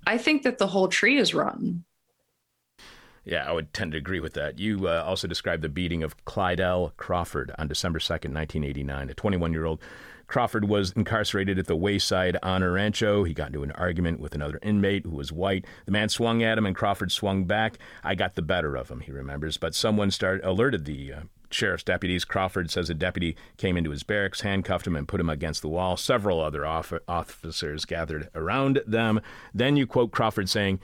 I 0.06 0.18
think 0.18 0.44
that 0.44 0.58
the 0.58 0.68
whole 0.68 0.88
tree 0.88 1.18
is 1.18 1.34
rotten. 1.34 1.86
Yeah, 3.26 3.48
I 3.48 3.54
would 3.54 3.74
tend 3.74 3.94
to 3.94 3.98
agree 3.98 4.20
with 4.20 4.34
that. 4.34 4.60
You 4.60 4.88
uh, 4.88 5.04
also 5.06 5.28
described 5.28 5.62
the 5.62 5.70
beating 5.70 6.04
of 6.04 6.26
Clydell 6.26 6.92
Crawford 6.98 7.54
on 7.58 7.70
December 7.70 8.00
2nd, 8.00 8.34
1989. 8.34 9.10
A 9.10 9.14
21 9.14 9.54
year 9.54 9.66
old 9.66 9.82
Crawford 10.28 10.68
was 10.68 10.92
incarcerated 10.94 11.60
at 11.60 11.68
the 11.68 11.76
Wayside 11.76 12.38
Honor 12.42 12.72
Rancho. 12.72 13.24
He 13.24 13.34
got 13.34 13.48
into 13.48 13.64
an 13.64 13.72
argument 13.74 14.20
with 14.20 14.34
another 14.34 14.60
inmate 14.62 15.06
who 15.06 15.12
was 15.12 15.32
white. 15.32 15.66
The 15.86 15.92
man 15.92 16.10
swung 16.10 16.44
at 16.44 16.58
him, 16.58 16.66
and 16.66 16.76
Crawford 16.76 17.12
swung 17.12 17.46
back. 17.46 17.78
I 18.04 18.16
got 18.16 18.36
the 18.36 18.42
better 18.42 18.76
of 18.76 18.90
him, 18.90 19.02
he 19.02 19.12
remembers. 19.12 19.58
But 19.58 19.76
someone 19.76 20.12
started, 20.12 20.46
alerted 20.46 20.86
the 20.86 21.14
uh, 21.14 21.20
sheriff's 21.54 21.84
deputies. 21.84 22.26
Crawford 22.26 22.70
says 22.72 22.90
a 22.90 22.94
deputy 22.94 23.36
came 23.58 23.78
into 23.78 23.92
his 23.92 24.04
barracks, 24.04 24.42
handcuffed 24.42 24.88
him, 24.88 24.96
and 24.96 25.08
put 25.08 25.20
him 25.20 25.30
against 25.30 25.62
the 25.62 25.70
wall. 25.70 25.96
Several 25.98 26.42
other 26.42 26.66
officers 26.66 27.86
gathered 27.86 28.30
around 28.36 28.82
them. 28.86 29.22
Then 29.54 29.78
you 29.78 29.88
quote 29.88 30.12
Crawford 30.12 30.50
saying, 30.50 30.80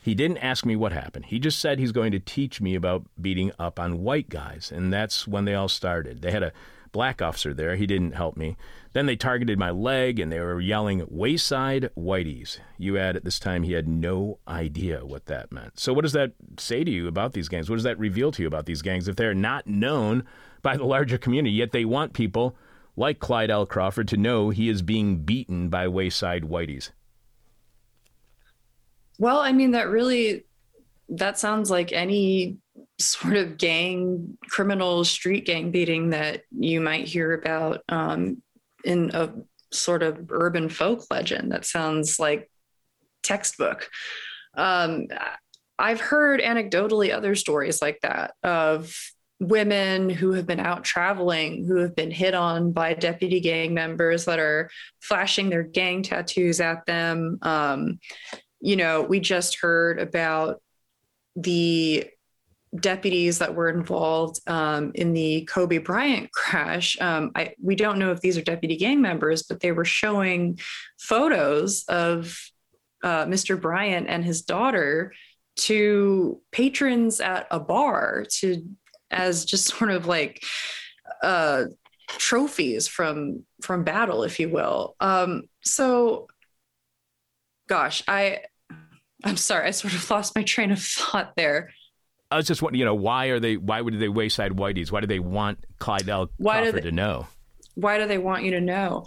he 0.00 0.14
didn't 0.14 0.38
ask 0.38 0.64
me 0.64 0.74
what 0.76 0.92
happened. 0.92 1.26
He 1.26 1.38
just 1.38 1.58
said 1.58 1.78
he's 1.78 1.92
going 1.92 2.12
to 2.12 2.18
teach 2.18 2.60
me 2.60 2.74
about 2.74 3.04
beating 3.20 3.52
up 3.58 3.78
on 3.78 4.02
white 4.02 4.30
guys. 4.30 4.72
And 4.74 4.92
that's 4.92 5.28
when 5.28 5.44
they 5.44 5.54
all 5.54 5.68
started. 5.68 6.22
They 6.22 6.30
had 6.30 6.42
a 6.42 6.52
black 6.92 7.22
officer 7.22 7.54
there. 7.54 7.76
He 7.76 7.86
didn't 7.86 8.12
help 8.12 8.36
me. 8.36 8.56
Then 8.92 9.06
they 9.06 9.16
targeted 9.16 9.58
my 9.58 9.70
leg 9.70 10.18
and 10.18 10.32
they 10.32 10.40
were 10.40 10.60
yelling, 10.60 11.04
Wayside 11.08 11.90
Whiteys. 11.96 12.58
You 12.78 12.98
add 12.98 13.16
at 13.16 13.24
this 13.24 13.38
time 13.38 13.62
he 13.62 13.72
had 13.72 13.88
no 13.88 14.38
idea 14.48 15.04
what 15.04 15.26
that 15.26 15.52
meant. 15.52 15.78
So, 15.78 15.92
what 15.92 16.02
does 16.02 16.12
that 16.12 16.32
say 16.58 16.84
to 16.84 16.90
you 16.90 17.06
about 17.06 17.32
these 17.32 17.48
gangs? 17.48 17.68
What 17.68 17.76
does 17.76 17.84
that 17.84 17.98
reveal 17.98 18.32
to 18.32 18.42
you 18.42 18.48
about 18.48 18.66
these 18.66 18.82
gangs 18.82 19.08
if 19.08 19.16
they're 19.16 19.34
not 19.34 19.66
known 19.66 20.24
by 20.62 20.76
the 20.76 20.84
larger 20.84 21.18
community, 21.18 21.54
yet 21.54 21.72
they 21.72 21.84
want 21.84 22.12
people 22.12 22.56
like 22.96 23.20
Clydell 23.20 23.68
Crawford 23.68 24.08
to 24.08 24.16
know 24.16 24.50
he 24.50 24.68
is 24.68 24.82
being 24.82 25.18
beaten 25.18 25.68
by 25.68 25.86
Wayside 25.86 26.42
Whiteys? 26.42 26.90
Well, 29.18 29.38
I 29.38 29.52
mean, 29.52 29.72
that 29.72 29.88
really 29.88 30.44
that 31.08 31.38
sounds 31.38 31.70
like 31.70 31.92
any 31.92 32.58
sort 32.98 33.36
of 33.36 33.58
gang 33.58 34.36
criminal 34.48 35.04
street 35.04 35.46
gang 35.46 35.70
beating 35.70 36.10
that 36.10 36.42
you 36.50 36.80
might 36.80 37.06
hear 37.06 37.32
about 37.32 37.82
um, 37.88 38.42
in 38.84 39.10
a 39.14 39.32
sort 39.72 40.02
of 40.02 40.30
urban 40.30 40.68
folk 40.68 41.04
legend 41.10 41.52
that 41.52 41.64
sounds 41.64 42.18
like 42.18 42.50
textbook. 43.22 43.88
Um, 44.54 45.06
i've 45.78 46.00
heard 46.00 46.40
anecdotally 46.40 47.14
other 47.14 47.36
stories 47.36 47.80
like 47.80 48.00
that 48.02 48.34
of 48.42 48.92
women 49.38 50.10
who 50.10 50.32
have 50.32 50.46
been 50.46 50.58
out 50.58 50.82
traveling 50.82 51.64
who 51.64 51.76
have 51.76 51.94
been 51.94 52.10
hit 52.10 52.34
on 52.34 52.72
by 52.72 52.94
deputy 52.94 53.38
gang 53.38 53.72
members 53.72 54.24
that 54.24 54.40
are 54.40 54.68
flashing 55.00 55.48
their 55.48 55.62
gang 55.62 56.02
tattoos 56.02 56.60
at 56.60 56.84
them. 56.86 57.38
Um, 57.42 58.00
you 58.60 58.76
know 58.76 59.02
we 59.02 59.20
just 59.20 59.60
heard 59.60 60.00
about 60.00 60.60
the 61.36 62.08
deputies 62.78 63.38
that 63.38 63.54
were 63.54 63.68
involved 63.68 64.40
um, 64.48 64.92
in 64.94 65.12
the 65.12 65.44
Kobe 65.46 65.78
Bryant 65.78 66.30
crash. 66.32 67.00
Um, 67.00 67.32
I, 67.34 67.54
we 67.62 67.74
don't 67.76 67.98
know 67.98 68.12
if 68.12 68.20
these 68.20 68.36
are 68.36 68.42
deputy 68.42 68.76
gang 68.76 69.00
members, 69.00 69.44
but 69.44 69.60
they 69.60 69.72
were 69.72 69.84
showing 69.84 70.58
photos 70.98 71.84
of 71.88 72.38
uh, 73.02 73.24
Mr. 73.26 73.60
Bryant 73.60 74.08
and 74.08 74.24
his 74.24 74.42
daughter 74.42 75.12
to 75.56 76.40
patrons 76.52 77.20
at 77.20 77.46
a 77.50 77.58
bar 77.58 78.24
to 78.30 78.64
as 79.10 79.44
just 79.44 79.66
sort 79.78 79.90
of 79.90 80.06
like 80.06 80.44
uh, 81.22 81.64
trophies 82.08 82.88
from 82.88 83.44
from 83.62 83.84
battle, 83.84 84.22
if 84.22 84.40
you 84.40 84.48
will. 84.48 84.94
Um, 85.00 85.44
so, 85.62 86.28
gosh, 87.68 88.02
I 88.06 88.40
I'm 89.24 89.36
sorry, 89.36 89.66
I 89.66 89.70
sort 89.72 89.94
of 89.94 90.10
lost 90.10 90.34
my 90.34 90.42
train 90.42 90.70
of 90.70 90.80
thought 90.80 91.32
there. 91.36 91.70
I 92.30 92.36
was 92.36 92.46
just 92.46 92.60
wondering, 92.60 92.80
you 92.80 92.84
know, 92.84 92.94
why 92.94 93.26
are 93.26 93.40
they? 93.40 93.56
Why 93.56 93.80
would 93.80 93.98
they 93.98 94.08
wayside 94.08 94.52
whiteys? 94.52 94.92
Why 94.92 95.00
do 95.00 95.06
they 95.06 95.18
want 95.18 95.64
Clydell 95.80 96.28
why 96.36 96.62
Crawford 96.62 96.82
they, 96.82 96.90
to 96.90 96.92
know? 96.92 97.26
Why 97.74 97.98
do 97.98 98.06
they 98.06 98.18
want 98.18 98.44
you 98.44 98.50
to 98.52 98.60
know? 98.60 99.06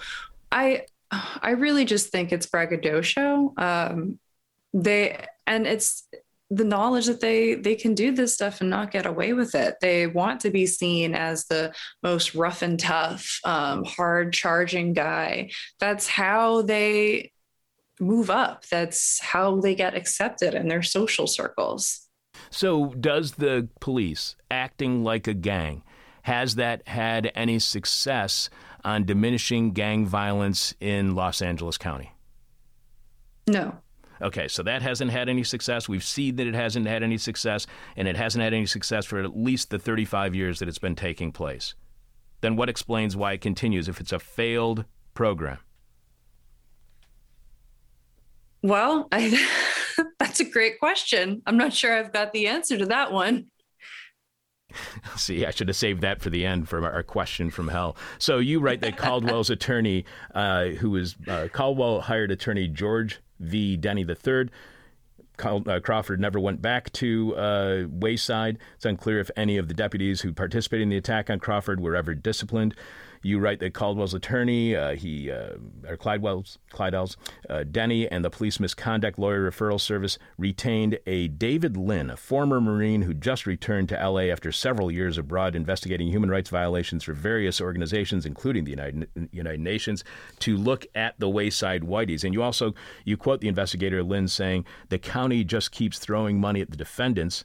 I 0.51 0.85
I 1.11 1.51
really 1.51 1.85
just 1.85 2.09
think 2.09 2.31
it's 2.31 2.45
braggadocio. 2.45 3.53
Um, 3.57 4.19
they 4.73 5.25
and 5.45 5.67
it's 5.67 6.07
the 6.49 6.63
knowledge 6.65 7.05
that 7.05 7.21
they 7.21 7.55
they 7.55 7.75
can 7.75 7.93
do 7.93 8.11
this 8.11 8.33
stuff 8.33 8.59
and 8.59 8.69
not 8.69 8.91
get 8.91 9.05
away 9.05 9.33
with 9.33 9.53
it. 9.55 9.75
They 9.81 10.07
want 10.07 10.41
to 10.41 10.49
be 10.49 10.65
seen 10.65 11.13
as 11.13 11.45
the 11.45 11.73
most 12.01 12.33
rough 12.33 12.61
and 12.61 12.79
tough, 12.79 13.39
um, 13.43 13.85
hard 13.85 14.33
charging 14.33 14.93
guy. 14.93 15.51
That's 15.79 16.07
how 16.07 16.63
they 16.63 17.31
move 17.99 18.31
up. 18.31 18.65
That's 18.67 19.21
how 19.21 19.61
they 19.61 19.75
get 19.75 19.95
accepted 19.95 20.55
in 20.55 20.67
their 20.67 20.81
social 20.81 21.27
circles. 21.27 22.07
So, 22.51 22.87
does 22.87 23.33
the 23.33 23.69
police 23.79 24.35
acting 24.51 25.03
like 25.03 25.25
a 25.25 25.33
gang 25.33 25.83
has 26.23 26.55
that 26.55 26.87
had 26.87 27.31
any 27.33 27.59
success 27.59 28.49
on 28.83 29.05
diminishing 29.05 29.71
gang 29.71 30.05
violence 30.05 30.75
in 30.79 31.15
Los 31.15 31.41
Angeles 31.41 31.77
County? 31.77 32.11
No. 33.47 33.77
Okay, 34.21 34.47
so 34.47 34.61
that 34.63 34.81
hasn't 34.81 35.11
had 35.11 35.29
any 35.29 35.43
success. 35.43 35.89
We've 35.89 36.03
seen 36.03 36.35
that 36.35 36.45
it 36.45 36.53
hasn't 36.53 36.87
had 36.87 37.01
any 37.01 37.17
success, 37.17 37.65
and 37.95 38.07
it 38.07 38.17
hasn't 38.17 38.43
had 38.43 38.53
any 38.53 38.67
success 38.67 39.05
for 39.05 39.19
at 39.19 39.35
least 39.35 39.69
the 39.69 39.79
35 39.79 40.35
years 40.35 40.59
that 40.59 40.67
it's 40.67 40.77
been 40.77 40.95
taking 40.95 41.31
place. 41.31 41.73
Then 42.41 42.55
what 42.55 42.69
explains 42.69 43.15
why 43.15 43.33
it 43.33 43.41
continues 43.41 43.87
if 43.87 43.99
it's 43.99 44.11
a 44.11 44.19
failed 44.19 44.85
program? 45.13 45.57
Well, 48.61 49.07
I, 49.11 49.29
that's 50.19 50.39
a 50.39 50.45
great 50.45 50.79
question. 50.79 51.41
I'm 51.45 51.57
not 51.57 51.73
sure 51.73 51.93
I've 51.93 52.13
got 52.13 52.33
the 52.33 52.47
answer 52.47 52.77
to 52.77 52.85
that 52.87 53.11
one. 53.11 53.47
See, 55.17 55.45
I 55.45 55.51
should 55.51 55.67
have 55.67 55.77
saved 55.77 56.01
that 56.01 56.21
for 56.21 56.29
the 56.29 56.45
end 56.45 56.69
for 56.69 56.83
our 56.85 57.03
question 57.03 57.49
from 57.49 57.67
hell. 57.67 57.97
So 58.19 58.39
you 58.39 58.59
write 58.59 58.81
that 58.81 58.97
Caldwell's 58.97 59.49
attorney, 59.51 60.05
uh, 60.33 60.67
who 60.67 60.91
was 60.91 61.15
uh, 61.27 61.47
Caldwell 61.51 62.01
hired 62.01 62.31
attorney 62.31 62.67
George 62.67 63.19
v. 63.39 63.77
Denny 63.77 64.05
III. 64.07 64.49
Uh, 65.43 65.79
Crawford 65.83 66.19
never 66.19 66.39
went 66.39 66.61
back 66.61 66.91
to 66.93 67.35
uh, 67.35 67.83
Wayside. 67.89 68.59
It's 68.75 68.85
unclear 68.85 69.19
if 69.19 69.31
any 69.35 69.57
of 69.57 69.67
the 69.67 69.73
deputies 69.73 70.21
who 70.21 70.33
participated 70.33 70.83
in 70.83 70.89
the 70.89 70.97
attack 70.97 71.31
on 71.31 71.39
Crawford 71.39 71.79
were 71.79 71.95
ever 71.95 72.13
disciplined. 72.13 72.75
You 73.23 73.39
write 73.39 73.59
that 73.59 73.73
Caldwell's 73.73 74.13
attorney, 74.13 74.75
uh, 74.75 74.95
he 74.95 75.31
uh, 75.31 75.55
or 75.87 75.97
Clydell's, 75.97 76.57
Clydell's 76.71 77.17
uh, 77.49 77.63
Denny, 77.63 78.09
and 78.09 78.25
the 78.25 78.29
police 78.29 78.59
misconduct 78.59 79.19
lawyer 79.19 79.49
referral 79.49 79.79
service 79.79 80.17
retained 80.37 80.97
a 81.05 81.27
David 81.27 81.77
Lynn, 81.77 82.09
a 82.09 82.17
former 82.17 82.59
Marine 82.59 83.03
who 83.03 83.13
just 83.13 83.45
returned 83.45 83.89
to 83.89 83.99
L.A. 83.99 84.31
after 84.31 84.51
several 84.51 84.91
years 84.91 85.17
abroad 85.17 85.55
investigating 85.55 86.07
human 86.07 86.29
rights 86.29 86.49
violations 86.49 87.03
for 87.03 87.13
various 87.13 87.61
organizations, 87.61 88.25
including 88.25 88.63
the 88.63 88.71
United, 88.71 89.07
United 89.31 89.59
Nations, 89.59 90.03
to 90.39 90.57
look 90.57 90.85
at 90.95 91.19
the 91.19 91.29
Wayside 91.29 91.83
Whiteys. 91.83 92.23
And 92.23 92.33
you 92.33 92.41
also 92.41 92.73
you 93.05 93.17
quote 93.17 93.41
the 93.41 93.47
investigator 93.47 94.03
Lynn 94.03 94.27
saying 94.27 94.65
the 94.89 94.97
county 94.97 95.43
just 95.43 95.71
keeps 95.71 95.99
throwing 95.99 96.39
money 96.39 96.61
at 96.61 96.71
the 96.71 96.77
defendants 96.77 97.43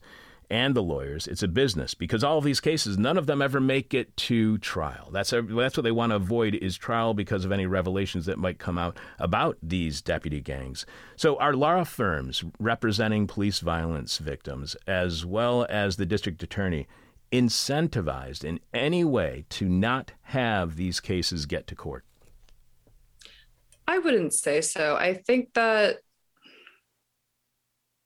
and 0.50 0.74
the 0.74 0.82
lawyers. 0.82 1.26
It's 1.26 1.42
a 1.42 1.48
business 1.48 1.94
because 1.94 2.22
all 2.22 2.38
of 2.38 2.44
these 2.44 2.60
cases, 2.60 2.98
none 2.98 3.16
of 3.18 3.26
them 3.26 3.42
ever 3.42 3.60
make 3.60 3.94
it 3.94 4.16
to 4.18 4.58
trial. 4.58 5.10
That's 5.12 5.32
a, 5.32 5.42
that's 5.42 5.76
what 5.76 5.84
they 5.84 5.90
want 5.90 6.10
to 6.10 6.16
avoid 6.16 6.54
is 6.54 6.76
trial 6.76 7.14
because 7.14 7.44
of 7.44 7.52
any 7.52 7.66
revelations 7.66 8.26
that 8.26 8.38
might 8.38 8.58
come 8.58 8.78
out 8.78 8.96
about 9.18 9.58
these 9.62 10.00
deputy 10.00 10.40
gangs. 10.40 10.86
So 11.16 11.36
our 11.38 11.54
law 11.54 11.84
firms 11.84 12.44
representing 12.58 13.26
police 13.26 13.60
violence 13.60 14.18
victims 14.18 14.76
as 14.86 15.24
well 15.24 15.66
as 15.68 15.96
the 15.96 16.06
district 16.06 16.42
attorney 16.42 16.86
incentivized 17.32 18.44
in 18.44 18.60
any 18.72 19.04
way 19.04 19.44
to 19.50 19.68
not 19.68 20.12
have 20.22 20.76
these 20.76 21.00
cases 21.00 21.46
get 21.46 21.66
to 21.66 21.74
court? 21.74 22.04
I 23.88 23.98
wouldn't 23.98 24.34
say 24.34 24.60
so. 24.60 24.96
I 24.96 25.14
think 25.14 25.54
that 25.54 25.98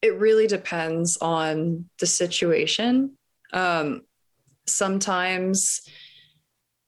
it 0.03 0.19
really 0.19 0.47
depends 0.47 1.19
on 1.19 1.87
the 1.99 2.07
situation. 2.07 3.17
Um, 3.53 4.03
sometimes 4.67 5.83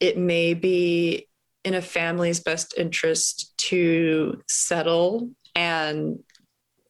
it 0.00 0.16
may 0.16 0.54
be 0.54 1.28
in 1.64 1.74
a 1.74 1.82
family's 1.82 2.40
best 2.40 2.74
interest 2.76 3.56
to 3.56 4.42
settle 4.48 5.30
and 5.54 6.18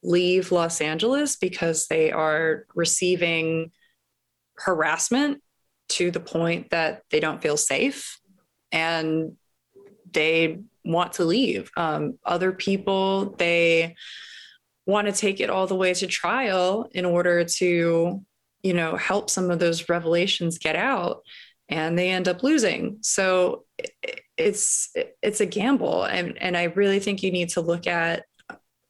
leave 0.01 0.51
Los 0.51 0.81
Angeles 0.81 1.35
because 1.35 1.87
they 1.87 2.11
are 2.11 2.65
receiving 2.75 3.71
harassment 4.57 5.41
to 5.89 6.11
the 6.11 6.19
point 6.19 6.69
that 6.71 7.03
they 7.11 7.19
don't 7.19 7.41
feel 7.41 7.57
safe 7.57 8.19
and 8.71 9.37
they 10.11 10.59
want 10.83 11.13
to 11.13 11.25
leave. 11.25 11.69
Um, 11.77 12.17
other 12.25 12.51
people, 12.51 13.35
they 13.37 13.95
want 14.85 15.07
to 15.07 15.13
take 15.13 15.39
it 15.39 15.49
all 15.49 15.67
the 15.67 15.75
way 15.75 15.93
to 15.93 16.07
trial 16.07 16.89
in 16.91 17.05
order 17.05 17.43
to 17.43 18.23
you 18.63 18.73
know 18.73 18.95
help 18.95 19.29
some 19.29 19.51
of 19.51 19.59
those 19.59 19.89
revelations 19.89 20.57
get 20.57 20.75
out 20.75 21.23
and 21.69 21.97
they 21.97 22.09
end 22.09 22.27
up 22.27 22.43
losing. 22.43 22.97
So 23.01 23.65
it's 24.37 24.91
it's 25.21 25.41
a 25.41 25.45
gamble 25.45 26.03
and 26.03 26.41
and 26.41 26.57
i 26.57 26.63
really 26.63 26.99
think 26.99 27.21
you 27.21 27.31
need 27.31 27.49
to 27.49 27.61
look 27.61 27.85
at 27.85 28.25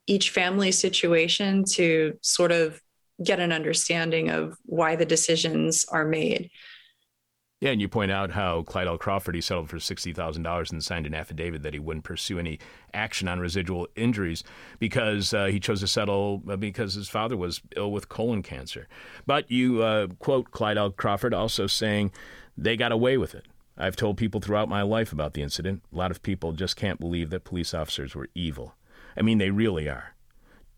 each 0.07 0.29
family 0.29 0.71
situation 0.71 1.63
to 1.65 2.17
sort 2.21 2.51
of 2.51 2.81
get 3.23 3.39
an 3.39 3.51
understanding 3.51 4.29
of 4.29 4.57
why 4.65 4.95
the 4.95 5.05
decisions 5.05 5.85
are 5.89 6.05
made 6.05 6.49
yeah, 7.63 7.69
and 7.69 7.79
you 7.79 7.87
point 7.87 8.11
out 8.11 8.31
how 8.31 8.61
Clyde 8.63 8.87
Clydell 8.87 8.99
Crawford 8.99 9.35
he 9.35 9.39
settled 9.39 9.69
for 9.69 9.79
sixty 9.79 10.11
thousand 10.11 10.43
dollars 10.43 10.69
and 10.69 10.83
signed 10.83 11.05
an 11.05 11.13
affidavit 11.13 11.63
that 11.63 11.71
he 11.71 11.79
wouldn't 11.79 12.03
pursue 12.03 12.37
any 12.37 12.59
action 12.93 13.29
on 13.29 13.39
residual 13.39 13.87
injuries 13.95 14.43
because 14.79 15.33
uh, 15.33 15.45
he 15.45 15.61
chose 15.61 15.79
to 15.79 15.87
settle 15.87 16.43
uh, 16.49 16.57
because 16.57 16.95
his 16.95 17.07
father 17.07 17.37
was 17.37 17.61
ill 17.77 17.89
with 17.89 18.09
colon 18.09 18.43
cancer. 18.43 18.89
But 19.25 19.49
you 19.49 19.81
uh, 19.81 20.07
quote 20.19 20.51
Clydell 20.51 20.97
Crawford 20.97 21.33
also 21.33 21.65
saying 21.65 22.11
they 22.57 22.75
got 22.75 22.91
away 22.91 23.17
with 23.17 23.33
it. 23.33 23.45
I've 23.77 23.95
told 23.95 24.17
people 24.17 24.41
throughout 24.41 24.67
my 24.67 24.81
life 24.81 25.13
about 25.13 25.33
the 25.33 25.41
incident. 25.41 25.83
A 25.93 25.95
lot 25.95 26.11
of 26.11 26.21
people 26.21 26.51
just 26.51 26.75
can't 26.75 26.99
believe 26.99 27.29
that 27.29 27.45
police 27.45 27.73
officers 27.73 28.13
were 28.13 28.27
evil. 28.35 28.75
I 29.15 29.21
mean, 29.21 29.37
they 29.37 29.51
really 29.51 29.87
are. 29.87 30.15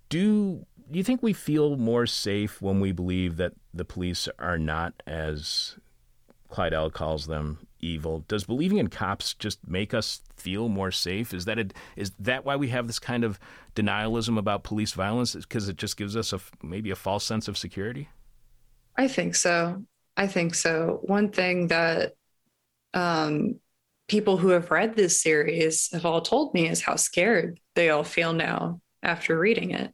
Do 0.07 0.67
you 0.91 1.03
think 1.03 1.23
we 1.23 1.33
feel 1.33 1.77
more 1.77 2.05
safe 2.05 2.61
when 2.61 2.79
we 2.79 2.91
believe 2.91 3.37
that 3.37 3.53
the 3.73 3.85
police 3.85 4.29
are 4.37 4.59
not 4.59 4.93
as 5.07 5.77
Clydell 6.55 6.93
calls 6.93 7.27
them 7.27 7.67
evil. 7.81 8.23
Does 8.27 8.45
believing 8.45 8.77
in 8.77 8.87
cops 8.87 9.33
just 9.33 9.67
make 9.67 9.93
us 9.93 10.21
feel 10.35 10.69
more 10.69 10.91
safe? 10.91 11.33
Is 11.33 11.45
that 11.45 11.73
Is 11.97 12.11
that 12.19 12.45
why 12.45 12.55
we 12.55 12.69
have 12.69 12.87
this 12.87 12.99
kind 12.99 13.23
of 13.23 13.39
denialism 13.75 14.37
about 14.37 14.63
police 14.63 14.93
violence? 14.93 15.35
Because 15.35 15.67
it 15.67 15.75
just 15.75 15.97
gives 15.97 16.15
us 16.15 16.31
a 16.31 16.39
maybe 16.63 16.91
a 16.91 16.95
false 16.95 17.25
sense 17.25 17.47
of 17.47 17.57
security. 17.57 18.09
I 18.97 19.09
think 19.09 19.35
so. 19.35 19.83
I 20.15 20.27
think 20.27 20.55
so. 20.55 20.99
One 21.03 21.29
thing 21.29 21.67
that 21.67 22.13
um, 22.93 23.59
people 24.07 24.37
who 24.37 24.49
have 24.49 24.71
read 24.71 24.95
this 24.95 25.21
series 25.21 25.89
have 25.91 26.05
all 26.05 26.21
told 26.21 26.53
me 26.53 26.69
is 26.69 26.81
how 26.81 26.95
scared 26.95 27.59
they 27.75 27.89
all 27.89 28.05
feel 28.05 28.31
now 28.31 28.79
after 29.03 29.37
reading 29.37 29.71
it, 29.71 29.93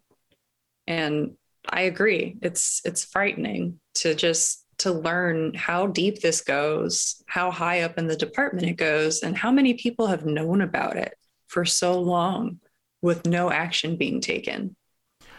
and 0.85 1.31
I 1.67 1.81
agree. 1.81 2.37
It's 2.43 2.81
it's 2.85 3.03
frightening 3.03 3.79
to 3.95 4.13
just 4.13 4.60
to 4.81 4.91
learn 4.91 5.53
how 5.53 5.87
deep 5.87 6.21
this 6.21 6.41
goes, 6.41 7.23
how 7.27 7.51
high 7.51 7.81
up 7.81 7.97
in 7.97 8.07
the 8.07 8.15
department 8.15 8.67
it 8.67 8.77
goes, 8.77 9.21
and 9.21 9.37
how 9.37 9.51
many 9.51 9.73
people 9.73 10.07
have 10.07 10.25
known 10.25 10.61
about 10.61 10.97
it 10.97 11.13
for 11.47 11.65
so 11.65 11.99
long 11.99 12.59
with 13.01 13.25
no 13.25 13.51
action 13.51 13.95
being 13.95 14.21
taken. 14.21 14.75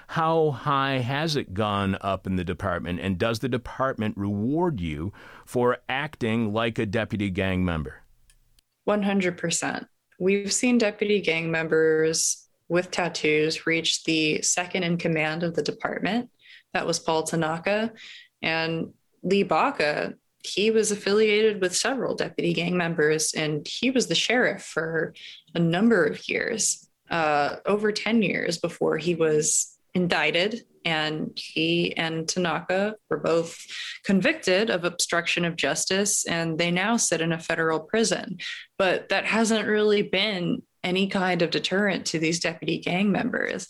How 0.08 0.50
high 0.50 0.98
has 0.98 1.36
it 1.36 1.54
gone 1.54 1.96
up 2.00 2.26
in 2.26 2.36
the 2.36 2.44
department, 2.44 3.00
and 3.00 3.18
does 3.18 3.38
the 3.38 3.48
department 3.48 4.16
reward 4.16 4.80
you 4.80 5.12
for 5.46 5.78
acting 5.88 6.52
like 6.52 6.78
a 6.78 6.86
deputy 6.86 7.30
gang 7.30 7.64
member? 7.64 8.02
100%. 8.88 9.86
We've 10.18 10.52
seen 10.52 10.78
deputy 10.78 11.20
gang 11.20 11.50
members 11.50 12.48
with 12.68 12.90
tattoos 12.90 13.66
reach 13.66 14.04
the 14.04 14.42
second 14.42 14.82
in 14.82 14.96
command 14.96 15.42
of 15.42 15.54
the 15.54 15.62
department. 15.62 16.30
That 16.74 16.86
was 16.86 16.98
Paul 16.98 17.22
Tanaka. 17.22 17.92
And 18.40 18.92
Lee 19.22 19.42
Baca, 19.42 20.14
he 20.44 20.70
was 20.70 20.90
affiliated 20.90 21.60
with 21.60 21.76
several 21.76 22.14
deputy 22.14 22.52
gang 22.52 22.76
members, 22.76 23.32
and 23.34 23.66
he 23.66 23.90
was 23.90 24.08
the 24.08 24.14
sheriff 24.14 24.62
for 24.62 25.14
a 25.54 25.58
number 25.58 26.04
of 26.04 26.28
years, 26.28 26.88
uh, 27.10 27.56
over 27.66 27.92
10 27.92 28.22
years 28.22 28.58
before 28.58 28.98
he 28.98 29.14
was 29.14 29.78
indicted. 29.94 30.64
And 30.84 31.30
he 31.36 31.96
and 31.96 32.28
Tanaka 32.28 32.96
were 33.08 33.18
both 33.18 33.64
convicted 34.04 34.68
of 34.68 34.84
obstruction 34.84 35.44
of 35.44 35.54
justice, 35.54 36.26
and 36.26 36.58
they 36.58 36.72
now 36.72 36.96
sit 36.96 37.20
in 37.20 37.32
a 37.32 37.38
federal 37.38 37.78
prison. 37.78 38.38
But 38.78 39.10
that 39.10 39.24
hasn't 39.24 39.68
really 39.68 40.02
been 40.02 40.62
any 40.82 41.06
kind 41.06 41.42
of 41.42 41.50
deterrent 41.50 42.06
to 42.06 42.18
these 42.18 42.40
deputy 42.40 42.78
gang 42.78 43.12
members 43.12 43.68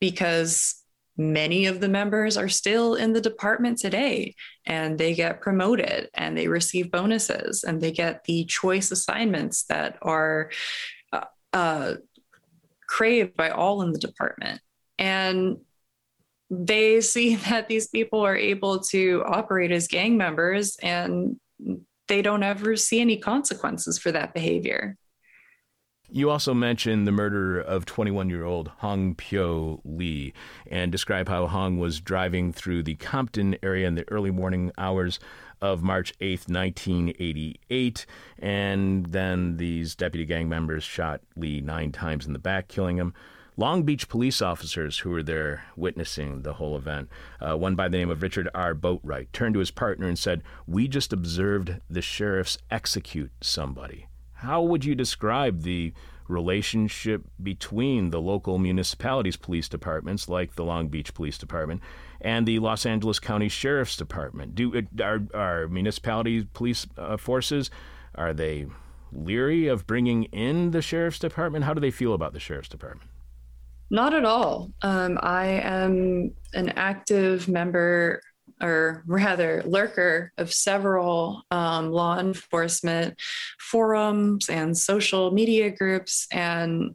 because 0.00 0.83
many 1.16 1.66
of 1.66 1.80
the 1.80 1.88
members 1.88 2.36
are 2.36 2.48
still 2.48 2.94
in 2.94 3.12
the 3.12 3.20
department 3.20 3.78
today 3.78 4.34
and 4.66 4.98
they 4.98 5.14
get 5.14 5.40
promoted 5.40 6.08
and 6.14 6.36
they 6.36 6.48
receive 6.48 6.90
bonuses 6.90 7.64
and 7.64 7.80
they 7.80 7.92
get 7.92 8.24
the 8.24 8.44
choice 8.46 8.90
assignments 8.90 9.64
that 9.64 9.96
are 10.02 10.50
uh, 11.12 11.24
uh, 11.52 11.94
craved 12.86 13.36
by 13.36 13.50
all 13.50 13.82
in 13.82 13.92
the 13.92 13.98
department. 13.98 14.60
And 14.98 15.58
they 16.50 17.00
see 17.00 17.36
that 17.48 17.68
these 17.68 17.88
people 17.88 18.20
are 18.20 18.36
able 18.36 18.80
to 18.80 19.22
operate 19.26 19.70
as 19.70 19.88
gang 19.88 20.16
members 20.16 20.76
and 20.82 21.36
they 22.08 22.22
don't 22.22 22.42
ever 22.42 22.76
see 22.76 23.00
any 23.00 23.16
consequences 23.16 23.98
for 23.98 24.12
that 24.12 24.34
behavior 24.34 24.96
you 26.14 26.30
also 26.30 26.54
mentioned 26.54 27.08
the 27.08 27.12
murder 27.12 27.60
of 27.60 27.84
21 27.84 28.30
year 28.30 28.44
old 28.44 28.68
Hong 28.78 29.16
Pyo 29.16 29.80
Lee 29.84 30.32
and 30.68 30.92
describe 30.92 31.28
how 31.28 31.48
Hong 31.48 31.76
was 31.76 32.00
driving 32.00 32.52
through 32.52 32.84
the 32.84 32.94
Compton 32.94 33.56
area 33.64 33.88
in 33.88 33.96
the 33.96 34.08
early 34.12 34.30
morning 34.30 34.70
hours 34.78 35.18
of 35.60 35.82
March 35.82 36.16
8th, 36.20 36.48
1988. 36.48 38.06
And 38.38 39.06
then 39.06 39.56
these 39.56 39.96
deputy 39.96 40.24
gang 40.24 40.48
members 40.48 40.84
shot 40.84 41.20
Lee 41.34 41.60
nine 41.60 41.90
times 41.90 42.26
in 42.26 42.32
the 42.32 42.38
back, 42.38 42.68
killing 42.68 42.96
him. 42.96 43.12
Long 43.56 43.82
Beach 43.82 44.08
police 44.08 44.40
officers 44.40 44.98
who 44.98 45.10
were 45.10 45.22
there 45.24 45.64
witnessing 45.74 46.42
the 46.42 46.54
whole 46.54 46.76
event, 46.76 47.08
uh, 47.40 47.56
one 47.56 47.74
by 47.74 47.88
the 47.88 47.98
name 47.98 48.10
of 48.10 48.22
Richard 48.22 48.48
R. 48.54 48.72
Boatwright, 48.72 49.32
turned 49.32 49.54
to 49.54 49.60
his 49.60 49.72
partner 49.72 50.06
and 50.06 50.18
said, 50.18 50.44
We 50.64 50.86
just 50.86 51.12
observed 51.12 51.80
the 51.90 52.02
sheriffs 52.02 52.58
execute 52.70 53.32
somebody. 53.40 54.06
How 54.44 54.62
would 54.62 54.84
you 54.84 54.94
describe 54.94 55.62
the 55.62 55.92
relationship 56.28 57.22
between 57.42 58.10
the 58.10 58.20
local 58.20 58.58
municipalities' 58.58 59.36
police 59.36 59.68
departments, 59.68 60.28
like 60.28 60.54
the 60.54 60.64
Long 60.64 60.88
Beach 60.88 61.12
Police 61.14 61.36
Department, 61.36 61.82
and 62.20 62.46
the 62.46 62.58
Los 62.58 62.86
Angeles 62.86 63.18
County 63.18 63.48
Sheriff's 63.48 63.96
Department? 63.96 64.54
Do 64.54 64.86
are, 65.02 65.22
are 65.34 65.68
municipality 65.68 66.46
police 66.52 66.86
uh, 66.96 67.16
forces 67.16 67.70
are 68.14 68.32
they 68.32 68.66
leery 69.12 69.66
of 69.66 69.86
bringing 69.86 70.24
in 70.24 70.70
the 70.70 70.82
sheriff's 70.82 71.18
department? 71.18 71.64
How 71.64 71.74
do 71.74 71.80
they 71.80 71.90
feel 71.90 72.14
about 72.14 72.32
the 72.32 72.40
sheriff's 72.40 72.68
department? 72.68 73.10
Not 73.90 74.14
at 74.14 74.24
all. 74.24 74.70
Um, 74.82 75.18
I 75.22 75.46
am 75.46 76.32
an 76.54 76.70
active 76.70 77.48
member 77.48 78.20
or 78.62 79.02
rather 79.06 79.62
lurker 79.64 80.32
of 80.38 80.52
several 80.52 81.42
um, 81.50 81.90
law 81.90 82.18
enforcement 82.18 83.20
forums 83.58 84.48
and 84.48 84.76
social 84.76 85.30
media 85.30 85.70
groups 85.70 86.26
and 86.30 86.94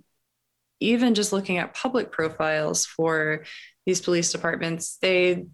even 0.80 1.14
just 1.14 1.34
looking 1.34 1.58
at 1.58 1.74
public 1.74 2.12
profiles 2.12 2.86
for 2.86 3.44
these 3.86 4.02
police 4.02 4.32
departments 4.32 4.98
they 5.02 5.46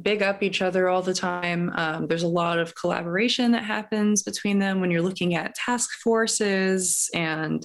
big 0.00 0.22
up 0.22 0.42
each 0.42 0.62
other 0.62 0.88
all 0.88 1.02
the 1.02 1.14
time. 1.14 1.70
Um, 1.74 2.06
there's 2.06 2.22
a 2.22 2.28
lot 2.28 2.58
of 2.58 2.74
collaboration 2.74 3.52
that 3.52 3.64
happens 3.64 4.22
between 4.22 4.58
them 4.58 4.80
when 4.80 4.90
you're 4.90 5.02
looking 5.02 5.34
at 5.34 5.54
task 5.54 5.90
forces 6.02 7.10
and 7.14 7.64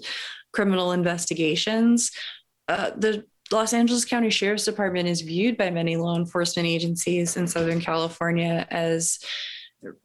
criminal 0.52 0.92
investigations. 0.92 2.12
Uh, 2.68 2.92
the 2.98 3.24
Los 3.52 3.74
Angeles 3.74 4.06
County 4.06 4.30
Sheriff's 4.30 4.66
Department 4.66 5.08
is 5.08 5.22
viewed 5.22 5.58
by 5.58 5.70
many 5.70 5.96
law 5.96 6.16
enforcement 6.16 6.68
agencies 6.68 7.38
in 7.38 7.48
Southern 7.48 7.80
California 7.80 8.68
as 8.70 9.20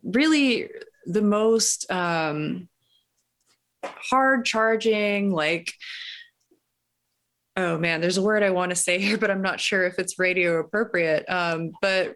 really 0.03 0.69
the 1.07 1.23
most 1.23 1.91
um, 1.91 2.69
hard 3.85 4.45
charging, 4.45 5.33
like, 5.33 5.73
oh 7.57 7.79
man, 7.79 8.01
there's 8.01 8.19
a 8.19 8.23
word 8.23 8.43
I 8.43 8.51
want 8.51 8.71
to 8.71 8.77
say 8.77 8.99
here, 8.99 9.19
but 9.19 9.31
I'm 9.31 9.43
not 9.43 9.61
sure 9.61 9.85
if 9.85 9.99
it's 9.99 10.19
radio 10.19 10.59
appropriate. 10.59 11.29
Um, 11.29 11.73
but 11.81 12.15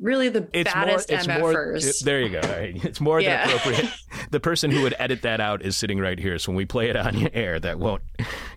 really 0.00 0.28
the 0.28 0.48
it's 0.52 0.72
baddest 0.72 1.10
more, 1.10 1.18
it's 1.18 1.26
MFers. 1.26 1.84
More, 1.84 1.92
there 2.04 2.20
you 2.20 2.28
go. 2.30 2.40
Right. 2.40 2.84
It's 2.84 3.00
more 3.00 3.20
yeah. 3.20 3.46
than 3.46 3.56
appropriate. 3.56 3.92
the 4.30 4.40
person 4.40 4.70
who 4.70 4.82
would 4.82 4.94
edit 4.98 5.22
that 5.22 5.40
out 5.40 5.62
is 5.62 5.76
sitting 5.76 5.98
right 5.98 6.18
here. 6.18 6.38
So 6.38 6.52
when 6.52 6.56
we 6.56 6.64
play 6.64 6.90
it 6.90 6.96
on 6.96 7.28
air, 7.32 7.60
that 7.60 7.78
won't 7.78 8.02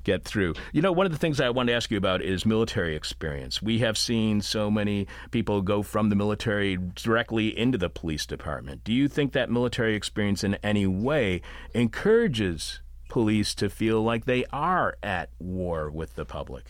get 0.03 0.23
through. 0.23 0.53
You 0.71 0.81
know, 0.81 0.91
one 0.91 1.05
of 1.05 1.11
the 1.11 1.17
things 1.17 1.39
I 1.39 1.49
wanted 1.49 1.71
to 1.71 1.75
ask 1.75 1.91
you 1.91 1.97
about 1.97 2.21
is 2.21 2.45
military 2.45 2.95
experience. 2.95 3.61
We 3.61 3.79
have 3.79 3.97
seen 3.97 4.41
so 4.41 4.69
many 4.69 5.07
people 5.31 5.61
go 5.61 5.83
from 5.83 6.09
the 6.09 6.15
military 6.15 6.77
directly 6.95 7.57
into 7.57 7.77
the 7.77 7.89
police 7.89 8.25
department. 8.25 8.83
Do 8.83 8.93
you 8.93 9.07
think 9.07 9.33
that 9.33 9.49
military 9.49 9.95
experience 9.95 10.43
in 10.43 10.55
any 10.55 10.87
way 10.87 11.41
encourages 11.73 12.81
police 13.09 13.53
to 13.55 13.69
feel 13.69 14.01
like 14.01 14.25
they 14.25 14.45
are 14.51 14.97
at 15.03 15.29
war 15.39 15.89
with 15.89 16.15
the 16.15 16.25
public? 16.25 16.65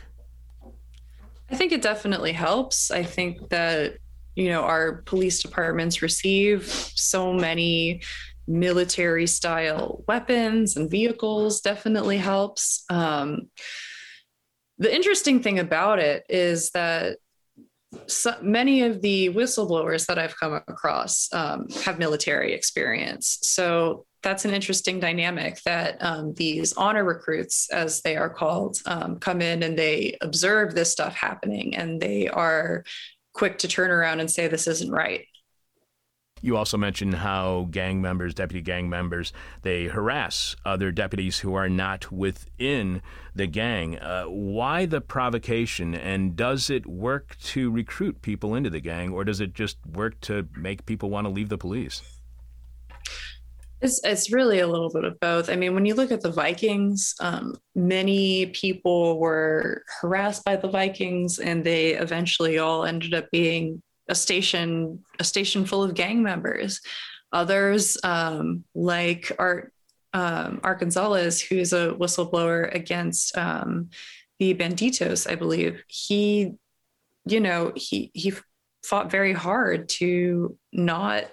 I 1.50 1.56
think 1.56 1.72
it 1.72 1.82
definitely 1.82 2.34
helps. 2.34 2.92
I 2.92 3.04
think 3.04 3.50
that 3.50 3.98
you 4.36 4.50
know 4.50 4.62
our 4.62 5.04
police 5.04 5.42
departments 5.42 6.02
receive 6.02 6.66
so 6.66 7.32
many 7.32 8.02
military 8.48 9.28
style 9.28 10.04
weapons 10.08 10.76
and 10.76 10.92
vehicles 10.92 11.62
definitely 11.62 12.18
helps 12.18 12.84
um, 12.90 13.50
the 14.78 14.94
interesting 14.94 15.42
thing 15.42 15.60
about 15.60 16.00
it 16.00 16.26
is 16.30 16.72
that 16.72 17.18
so 18.08 18.36
many 18.42 18.82
of 18.82 19.02
the 19.02 19.30
whistleblowers 19.30 20.08
that 20.08 20.18
I've 20.18 20.38
come 20.38 20.54
across 20.54 21.30
um, 21.32 21.68
have 21.86 22.00
military 22.00 22.54
experience. 22.54 23.40
So 23.44 24.06
that's 24.24 24.46
an 24.46 24.52
interesting 24.52 25.00
dynamic 25.00 25.60
that 25.66 25.98
um, 26.02 26.34
these 26.34 26.74
honor 26.74 27.04
recruits, 27.04 27.70
as 27.72 28.02
they 28.02 28.16
are 28.16 28.30
called, 28.30 28.78
um, 28.86 29.20
come 29.20 29.42
in 29.42 29.62
and 29.64 29.78
they 29.78 30.18
observe 30.22 30.74
this 30.74 30.92
stuff 30.92 31.14
happening 31.14 31.76
and 31.76 32.02
they 32.02 32.28
are 32.30 32.84
quick 33.34 33.60
to 33.60 33.68
turn 33.68 33.92
around 33.92 34.22
and 34.22 34.32
say 34.32 34.48
this 34.48 34.68
isn't 34.68 34.92
right. 34.92 35.26
You 36.44 36.58
also 36.58 36.76
mentioned 36.76 37.16
how 37.16 37.70
gang 37.72 38.02
members, 38.02 38.34
deputy 38.34 38.62
gang 38.62 38.90
members, 38.90 39.32
they 39.62 39.86
harass 39.86 40.58
other 40.66 40.92
deputies 40.92 41.40
who 41.40 41.54
are 41.54 41.70
not 41.70 42.12
within 42.12 43.02
the 43.34 43.48
gang. 43.48 43.98
Uh, 43.98 44.26
why 44.26 44.86
the 44.86 45.00
provocation, 45.00 45.96
and 45.96 46.36
does 46.36 46.70
it 46.70 46.86
work 46.86 47.38
to 47.44 47.72
recruit 47.72 48.22
people 48.22 48.56
into 48.56 48.70
the 48.70 48.82
gang, 48.82 49.14
or 49.14 49.24
does 49.24 49.40
it 49.40 49.54
just 49.54 49.78
work 49.88 50.20
to 50.20 50.50
make 50.58 50.86
people 50.86 51.10
want 51.10 51.26
to 51.26 51.32
leave 51.32 51.48
the 51.48 51.58
police? 51.58 52.02
It's, 53.82 54.02
it's 54.04 54.30
really 54.30 54.60
a 54.60 54.68
little 54.68 54.90
bit 54.90 55.06
of 55.06 55.18
both. 55.22 55.50
I 55.50 55.56
mean, 55.56 55.74
when 55.74 55.86
you 55.86 55.94
look 55.96 56.12
at 56.12 56.20
the 56.20 56.32
Vikings, 56.32 57.16
um, 57.22 57.56
many 57.74 58.48
people 58.48 59.18
were 59.18 59.84
harassed 60.02 60.44
by 60.44 60.58
the 60.58 60.68
Vikings, 60.68 61.40
and 61.40 61.64
they 61.64 61.94
eventually 61.94 62.58
all 62.58 62.84
ended 62.84 63.14
up 63.14 63.32
being 63.32 63.82
a 64.08 64.16
station 64.16 65.04
a 65.20 65.24
station 65.24 65.66
full 65.66 65.84
of 65.84 65.94
gang 65.94 66.24
members. 66.24 66.82
Others, 67.32 67.98
um, 68.04 68.64
like 68.76 69.32
Art 69.40 69.74
um, 70.14 70.62
Art 70.64 70.80
Gonzalez, 70.80 71.42
who's 71.42 71.74
a 71.74 71.96
whistleblower 72.00 72.74
against 72.74 73.36
um, 73.38 73.90
the 74.40 74.54
Banditos, 74.54 75.30
I 75.30 75.36
believe, 75.36 75.84
he, 75.88 76.54
you 77.26 77.40
know, 77.40 77.72
he 77.76 78.12
he 78.14 78.34
fought 78.86 79.10
very 79.10 79.34
hard 79.34 79.88
to 79.88 80.58
not 80.72 81.26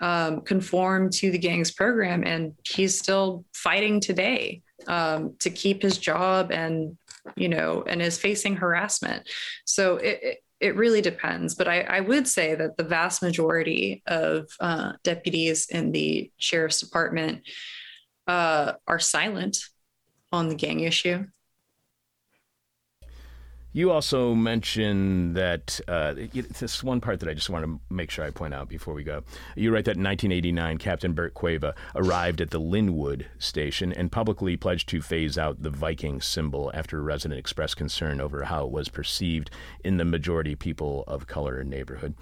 um, 0.00 0.40
conform 0.40 1.10
to 1.10 1.30
the 1.30 1.38
gang's 1.38 1.70
program, 1.70 2.24
and 2.24 2.54
he's 2.64 2.98
still 2.98 3.44
fighting 3.54 4.00
today 4.00 4.62
um, 4.86 5.34
to 5.40 5.50
keep 5.50 5.82
his 5.82 5.98
job, 5.98 6.50
and 6.50 6.96
you 7.36 7.48
know, 7.48 7.84
and 7.86 8.02
is 8.02 8.18
facing 8.18 8.56
harassment. 8.56 9.28
So 9.64 9.96
it, 9.96 10.18
it 10.22 10.43
it 10.64 10.76
really 10.76 11.02
depends, 11.02 11.54
but 11.54 11.68
I, 11.68 11.82
I, 11.82 12.00
would 12.00 12.26
say 12.26 12.54
that 12.54 12.78
the 12.78 12.84
vast 12.84 13.20
majority 13.20 14.02
of 14.06 14.48
uh, 14.60 14.92
deputies 15.02 15.66
in 15.68 15.92
the 15.92 16.30
sheriff's 16.38 16.80
department 16.80 17.42
uh, 18.26 18.72
are 18.86 18.98
silent 18.98 19.58
on 20.32 20.48
the 20.48 20.54
gang 20.54 20.80
issue. 20.80 21.26
You 23.76 23.90
also 23.90 24.36
mentioned 24.36 25.34
that 25.34 25.80
uh, 25.88 26.14
this 26.60 26.84
one 26.84 27.00
part 27.00 27.18
that 27.18 27.28
I 27.28 27.34
just 27.34 27.50
want 27.50 27.64
to 27.64 27.80
make 27.90 28.08
sure 28.08 28.24
I 28.24 28.30
point 28.30 28.54
out 28.54 28.68
before 28.68 28.94
we 28.94 29.02
go. 29.02 29.24
You 29.56 29.74
write 29.74 29.86
that 29.86 29.96
in 29.96 30.04
1989, 30.04 30.78
Captain 30.78 31.12
Bert 31.12 31.34
Cueva 31.34 31.74
arrived 31.96 32.40
at 32.40 32.50
the 32.50 32.60
Lynwood 32.60 33.24
station 33.36 33.92
and 33.92 34.12
publicly 34.12 34.56
pledged 34.56 34.88
to 34.90 35.02
phase 35.02 35.36
out 35.36 35.64
the 35.64 35.70
Viking 35.70 36.20
symbol 36.20 36.70
after 36.72 37.00
a 37.00 37.02
resident 37.02 37.40
expressed 37.40 37.76
concern 37.76 38.20
over 38.20 38.44
how 38.44 38.64
it 38.64 38.70
was 38.70 38.88
perceived 38.88 39.50
in 39.82 39.96
the 39.96 40.04
majority 40.04 40.54
people 40.54 41.02
of 41.08 41.26
color 41.26 41.64
neighborhood. 41.64 42.14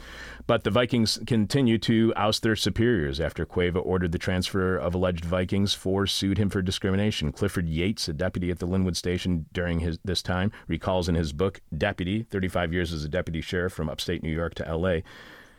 But 0.47 0.65
the 0.65 0.71
Vikings 0.71 1.19
continued 1.27 1.83
to 1.83 2.15
oust 2.17 2.43
their 2.43 2.57
superiors 2.57 3.21
after 3.21 3.45
Cueva 3.45 3.79
ordered 3.79 4.13
the 4.13 4.19
transfer 4.19 4.79
of 4.79 4.95
alleged 4.95 5.27
Vikings. 5.27 5.75
Four 5.75 6.07
sued 6.07 6.39
him 6.39 6.49
for 6.49 6.63
discrimination. 6.63 7.31
Clifford 7.31 7.69
Yates, 7.69 8.09
a 8.09 8.15
deputy 8.15 8.51
at 8.51 8.59
the 8.59 8.67
Lynwood 8.67 8.97
station 8.97 9.45
during 9.53 9.81
his, 9.81 9.99
this 10.03 10.23
time, 10.23 10.51
recalls 10.67 11.11
in 11.11 11.15
his 11.15 11.35
book, 11.43 11.61
Deputy, 11.77 12.23
35 12.23 12.73
years 12.73 12.93
as 12.93 13.03
a 13.03 13.09
deputy 13.09 13.41
sheriff 13.41 13.73
from 13.73 13.89
upstate 13.89 14.23
New 14.23 14.31
York 14.31 14.55
to 14.55 14.69
L.A. 14.69 15.03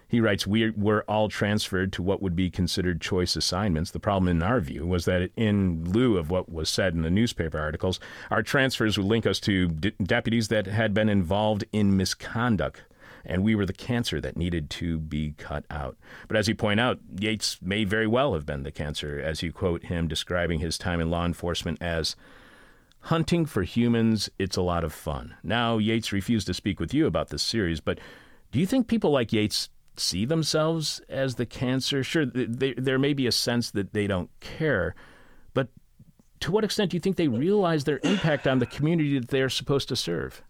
He 0.08 0.22
writes, 0.22 0.48
We 0.48 0.70
were 0.70 1.04
all 1.10 1.28
transferred 1.28 1.92
to 1.92 2.02
what 2.02 2.22
would 2.22 2.38
be 2.38 2.50
considered 2.50 3.02
choice 3.02 3.36
assignments. 3.36 3.92
The 3.92 4.00
problem, 4.00 4.30
in 4.30 4.42
our 4.42 4.62
view, 4.62 4.88
was 4.88 5.04
that 5.04 5.30
in 5.36 5.84
lieu 5.92 6.18
of 6.18 6.32
what 6.32 6.50
was 6.50 6.70
said 6.70 6.94
in 6.94 7.02
the 7.02 7.10
newspaper 7.10 7.60
articles, 7.60 8.00
our 8.32 8.42
transfers 8.42 8.98
would 8.98 9.08
link 9.08 9.26
us 9.26 9.42
to 9.42 9.68
de- 9.68 9.92
deputies 10.02 10.48
that 10.48 10.68
had 10.68 10.94
been 10.94 11.10
involved 11.10 11.66
in 11.74 11.98
misconduct. 11.98 12.84
And 13.26 13.44
we 13.44 13.54
were 13.54 13.66
the 13.66 13.74
cancer 13.74 14.22
that 14.22 14.38
needed 14.38 14.70
to 14.70 15.00
be 15.00 15.34
cut 15.38 15.66
out. 15.70 15.98
But 16.30 16.38
as 16.38 16.48
you 16.48 16.56
point 16.56 16.80
out, 16.80 17.00
Yates 17.20 17.62
may 17.62 17.84
very 17.84 18.08
well 18.08 18.36
have 18.36 18.46
been 18.46 18.64
the 18.64 18.72
cancer, 18.72 19.20
as 19.20 19.44
you 19.44 19.52
quote 19.52 19.84
him 19.84 20.08
describing 20.08 20.60
his 20.60 20.78
time 20.78 21.02
in 21.02 21.12
law 21.12 21.26
enforcement 21.26 21.82
as 21.82 22.16
Hunting 23.08 23.45
for 23.45 23.64
humans, 23.64 24.30
it's 24.39 24.56
a 24.56 24.62
lot 24.62 24.86
of 24.86 24.93
fun. 24.93 25.36
Now, 25.43 25.78
Yates 25.78 26.14
refused 26.14 26.47
to 26.47 26.54
speak 26.54 26.80
with 26.80 26.93
you 26.93 27.06
about 27.06 27.30
this 27.30 27.43
series, 27.43 27.82
but 27.82 27.99
do 28.51 28.60
you 28.60 28.66
think 28.66 28.88
people 28.88 29.12
like 29.12 29.34
Yates 29.34 29.70
see 29.97 30.24
themselves 30.24 31.01
as 31.10 31.36
the 31.36 31.45
cancer? 31.45 32.01
Sure, 32.01 32.26
they, 32.26 32.74
there 32.76 32.97
may 32.97 33.14
be 33.14 33.28
a 33.28 33.32
sense 33.32 33.72
that 33.72 33.93
they 33.93 34.08
don't 34.08 34.30
care, 34.39 34.95
but 35.54 35.68
to 36.39 36.51
what 36.51 36.64
extent 36.64 36.91
do 36.91 36.95
you 36.95 37.01
think 37.01 37.18
they 37.18 37.28
realize 37.28 37.84
their 37.84 37.99
impact 38.04 38.47
on 38.47 38.60
the 38.60 38.66
community 38.66 39.20
that 39.20 39.28
they're 39.28 39.49
supposed 39.49 39.89
to 39.89 39.97
serve? 39.97 40.41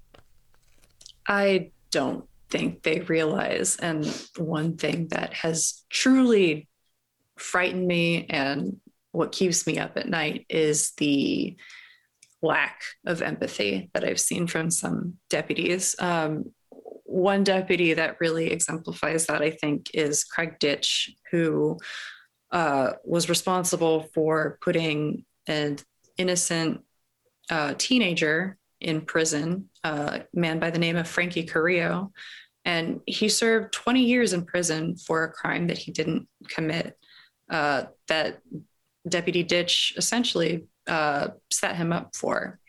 I 1.28 1.72
don't 1.89 2.26
think 2.51 2.84
they 2.84 2.99
realize. 2.99 3.78
And 3.78 4.06
one 4.38 4.78
thing 4.78 5.08
that 5.08 5.34
has 5.34 5.84
truly 5.89 6.68
frightened 7.36 7.88
me 7.88 8.28
and 8.30 8.80
what 9.12 9.32
keeps 9.32 9.66
me 9.66 9.80
up 9.80 9.97
at 9.97 10.08
night 10.08 10.45
is 10.49 10.91
the 10.97 11.56
lack 12.44 12.82
of 13.06 13.22
empathy 13.22 13.89
that 13.94 14.04
I've 14.04 14.20
seen 14.20 14.48
from 14.48 14.70
some 14.70 15.16
deputies. 15.30 15.96
Um, 16.00 16.52
one 17.06 17.44
deputy 17.44 17.94
that 17.94 18.18
really 18.20 18.52
exemplifies 18.52 19.28
that, 19.28 19.41
I 19.41 19.52
think, 19.52 19.91
is 19.94 20.24
Craig 20.24 20.60
Ditsch, 20.60 21.10
who 21.32 21.78
uh, 22.52 22.94
was 23.04 23.30
responsible 23.30 24.10
for 24.14 24.58
putting 24.62 25.26
an 25.48 25.78
innocent 26.18 26.82
uh, 27.50 27.76
teenager 27.78 28.58
in 28.80 29.02
prison, 29.02 29.70
uh, 29.84 30.20
a 30.22 30.39
man 30.39 30.60
by 30.60 30.70
the 30.70 30.80
name 30.80 30.98
of 30.98 31.08
Frankie 31.08 31.44
Carrillo. 31.44 32.12
And 32.66 33.02
he 33.06 33.30
served 33.30 33.74
20 33.74 34.04
years 34.04 34.34
in 34.34 34.46
prison 34.46 34.96
for 34.96 35.24
a 35.24 35.32
crime 35.32 35.68
that 35.68 35.78
he 35.78 35.91
didn't 35.91 36.28
commit. 36.48 36.98
Uh, 37.50 37.84
that 38.08 38.41
Deputy 39.08 39.44
Ditsch 39.44 39.98
essentially 39.98 40.66
uh, 40.88 41.30
set 41.52 41.76
him 41.76 41.92
up 41.94 42.16
for. 42.16 42.60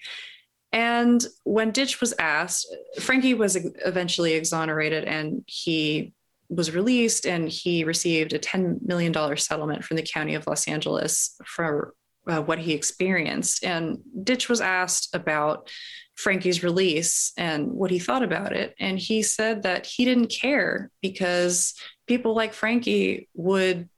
And 0.73 1.25
when 1.45 1.73
Ditsch 1.73 2.01
was 2.01 2.15
asked, 2.19 2.67
Frankie 3.01 3.35
was 3.35 3.57
eventually 3.85 4.33
exonerated 4.35 5.05
and 5.05 5.45
he 5.47 6.13
was 6.49 6.75
released 6.75 7.27
and 7.27 7.49
he 7.49 7.85
received 7.85 8.33
a 8.33 8.39
$10 8.39 8.83
million 8.83 9.15
settlement 9.37 9.85
from 9.85 9.97
the 9.97 10.03
county 10.03 10.35
of 10.35 10.47
Los 10.47 10.67
Angeles 10.67 11.37
for 11.45 11.95
uh, 12.27 12.41
what 12.41 12.59
he 12.59 12.73
experienced. 12.73 13.65
And 13.65 13.99
Ditsch 14.23 14.49
was 14.49 14.61
asked 14.61 15.15
about 15.15 15.71
Frankie's 16.17 16.63
release 16.63 17.33
and 17.37 17.73
what 17.73 17.91
he 17.91 17.99
thought 17.99 18.23
about 18.23 18.53
it. 18.53 18.75
And 18.79 18.99
he 18.99 19.23
said 19.23 19.63
that 19.63 19.87
he 19.87 20.05
didn't 20.05 20.29
care 20.29 20.91
because 21.03 21.75
people 22.07 22.35
like 22.35 22.53
Frankie 22.53 23.29
would 23.35 23.89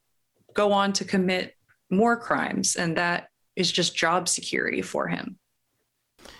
go 0.55 0.73
on 0.73 0.93
to 0.95 1.05
commit 1.05 1.55
more 1.91 2.17
crimes. 2.17 2.77
And 2.77 2.97
that 2.97 3.29
is 3.57 3.72
just 3.72 3.96
job 3.96 4.28
security 4.28 4.82
for 4.82 5.09
him. 5.09 5.38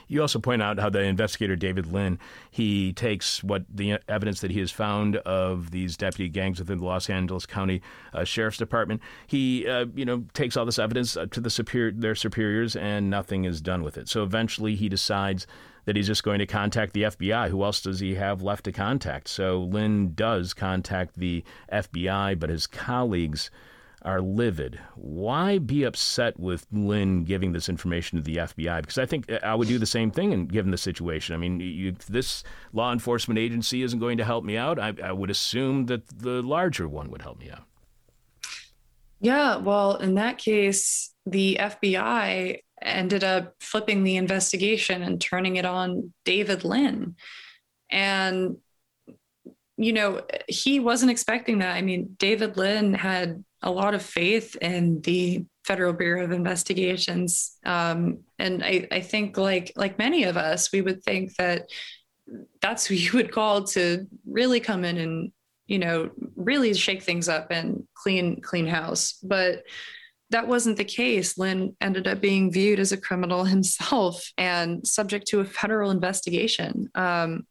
You 0.08 0.20
also 0.20 0.38
point 0.38 0.62
out 0.62 0.78
how 0.78 0.90
the 0.90 1.02
investigator 1.02 1.56
David 1.56 1.92
Lynn 1.92 2.18
he 2.50 2.92
takes 2.92 3.42
what 3.42 3.64
the 3.68 3.98
evidence 4.08 4.40
that 4.40 4.50
he 4.50 4.60
has 4.60 4.70
found 4.70 5.16
of 5.16 5.70
these 5.70 5.96
deputy 5.96 6.28
gangs 6.28 6.58
within 6.58 6.78
the 6.78 6.84
Los 6.84 7.10
Angeles 7.10 7.46
County 7.46 7.82
uh, 8.12 8.24
Sheriff's 8.24 8.58
Department. 8.58 9.00
He 9.26 9.66
uh, 9.66 9.86
you 9.94 10.04
know 10.04 10.24
takes 10.32 10.56
all 10.56 10.64
this 10.64 10.78
evidence 10.78 11.16
uh, 11.16 11.26
to 11.26 11.40
the 11.40 11.50
superior 11.50 11.92
their 11.92 12.14
superiors 12.14 12.76
and 12.76 13.10
nothing 13.10 13.44
is 13.44 13.60
done 13.60 13.82
with 13.82 13.96
it. 13.96 14.08
So 14.08 14.22
eventually 14.22 14.76
he 14.76 14.88
decides 14.88 15.46
that 15.84 15.96
he's 15.96 16.08
just 16.08 16.24
going 16.24 16.40
to 16.40 16.46
contact 16.46 16.92
the 16.92 17.04
FBI. 17.04 17.48
Who 17.50 17.62
else 17.62 17.80
does 17.80 18.00
he 18.00 18.16
have 18.16 18.42
left 18.42 18.64
to 18.64 18.72
contact? 18.72 19.28
So 19.28 19.60
Lynn 19.60 20.14
does 20.14 20.52
contact 20.52 21.16
the 21.16 21.44
FBI, 21.72 22.38
but 22.38 22.50
his 22.50 22.66
colleagues 22.66 23.50
are 24.07 24.20
livid. 24.20 24.78
Why 24.94 25.59
be 25.59 25.82
upset 25.82 26.38
with 26.38 26.66
Lynn 26.72 27.24
giving 27.24 27.52
this 27.52 27.68
information 27.68 28.16
to 28.16 28.22
the 28.22 28.36
FBI? 28.36 28.80
Because 28.80 28.98
I 28.98 29.04
think 29.04 29.30
uh, 29.30 29.40
I 29.42 29.54
would 29.54 29.68
do 29.68 29.78
the 29.78 29.86
same 29.86 30.11
thing 30.11 30.32
and 30.32 30.50
given 30.50 30.70
the 30.70 30.78
situation. 30.78 31.34
I 31.34 31.38
mean, 31.38 31.61
you, 31.61 31.96
this 32.09 32.44
law 32.72 32.92
enforcement 32.92 33.38
agency 33.38 33.82
isn't 33.82 33.98
going 33.98 34.18
to 34.18 34.24
help 34.24 34.44
me 34.44 34.57
out. 34.57 34.78
I, 34.78 34.94
I 35.02 35.12
would 35.12 35.30
assume 35.30 35.86
that 35.86 36.07
the 36.07 36.40
larger 36.42 36.88
one 36.88 37.11
would 37.11 37.22
help 37.22 37.38
me 37.38 37.50
out. 37.50 37.64
Yeah, 39.20 39.57
well, 39.57 39.96
in 39.96 40.14
that 40.14 40.38
case, 40.38 41.12
the 41.26 41.59
FBI 41.61 42.61
ended 42.82 43.24
up 43.24 43.54
flipping 43.61 44.04
the 44.04 44.16
investigation 44.16 45.02
and 45.02 45.20
turning 45.20 45.57
it 45.57 45.64
on 45.64 46.12
David 46.24 46.64
Lynn. 46.64 47.16
And 47.90 48.59
you 49.78 49.92
know, 49.92 50.22
he 50.48 50.80
wasn't 50.80 51.11
expecting 51.11 51.59
that. 51.59 51.74
I 51.74 51.82
mean, 51.82 52.16
David 52.18 52.57
Lynn 52.57 52.94
had 52.94 53.44
a 53.66 53.70
lot 53.70 53.94
of 53.94 54.02
faith 54.02 54.56
in 54.62 55.00
the 55.02 55.44
Federal 55.64 55.92
Bureau 55.92 56.24
of 56.24 56.30
Investigations, 56.30 57.58
um, 57.66 58.20
and 58.38 58.62
I, 58.64 58.86
I 58.92 59.00
think, 59.00 59.36
like 59.36 59.72
like 59.76 59.98
many 59.98 60.24
of 60.24 60.36
us, 60.36 60.72
we 60.72 60.80
would 60.80 61.02
think 61.02 61.34
that 61.36 61.68
that's 62.62 62.86
who 62.86 62.94
you 63.04 63.10
would 63.14 63.32
call 63.32 63.64
to 63.64 64.06
really 64.24 64.60
come 64.60 64.84
in 64.84 64.96
and 64.98 65.32
you 65.66 65.80
know 65.80 66.10
really 66.36 66.72
shake 66.74 67.02
things 67.02 67.28
up 67.28 67.48
and 67.50 67.82
clean 67.94 68.40
clean 68.40 68.66
house, 68.66 69.18
but 69.22 69.64
that 70.30 70.46
wasn't 70.46 70.76
the 70.76 70.84
case. 70.84 71.36
Lynn 71.36 71.76
ended 71.80 72.06
up 72.06 72.20
being 72.20 72.52
viewed 72.52 72.80
as 72.80 72.92
a 72.92 72.96
criminal 72.96 73.44
himself 73.56 74.30
and 74.38 74.86
subject 74.86 75.26
to 75.28 75.40
a 75.40 75.44
federal 75.44 75.90
investigation. 75.90 76.88
Um, 76.94 77.46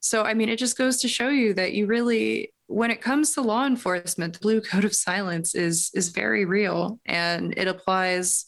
so, 0.00 0.22
I 0.22 0.34
mean, 0.34 0.48
it 0.48 0.58
just 0.58 0.78
goes 0.78 1.00
to 1.00 1.08
show 1.08 1.30
you 1.30 1.54
that 1.54 1.72
you 1.72 1.86
really, 1.86 2.52
when 2.66 2.90
it 2.90 3.00
comes 3.00 3.32
to 3.34 3.42
law 3.42 3.66
enforcement, 3.66 4.34
the 4.34 4.40
blue 4.40 4.60
code 4.60 4.84
of 4.84 4.94
silence 4.94 5.54
is 5.54 5.90
is 5.94 6.08
very 6.08 6.44
real, 6.44 6.98
and 7.06 7.54
it 7.56 7.68
applies 7.68 8.46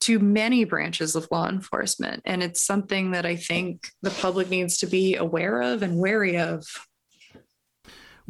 to 0.00 0.18
many 0.18 0.64
branches 0.64 1.14
of 1.14 1.28
law 1.30 1.48
enforcement. 1.48 2.22
And 2.24 2.42
it's 2.42 2.60
something 2.60 3.12
that 3.12 3.24
I 3.24 3.36
think 3.36 3.88
the 4.02 4.10
public 4.10 4.50
needs 4.50 4.78
to 4.78 4.86
be 4.86 5.14
aware 5.14 5.62
of 5.62 5.82
and 5.82 5.96
wary 5.96 6.38
of. 6.38 6.64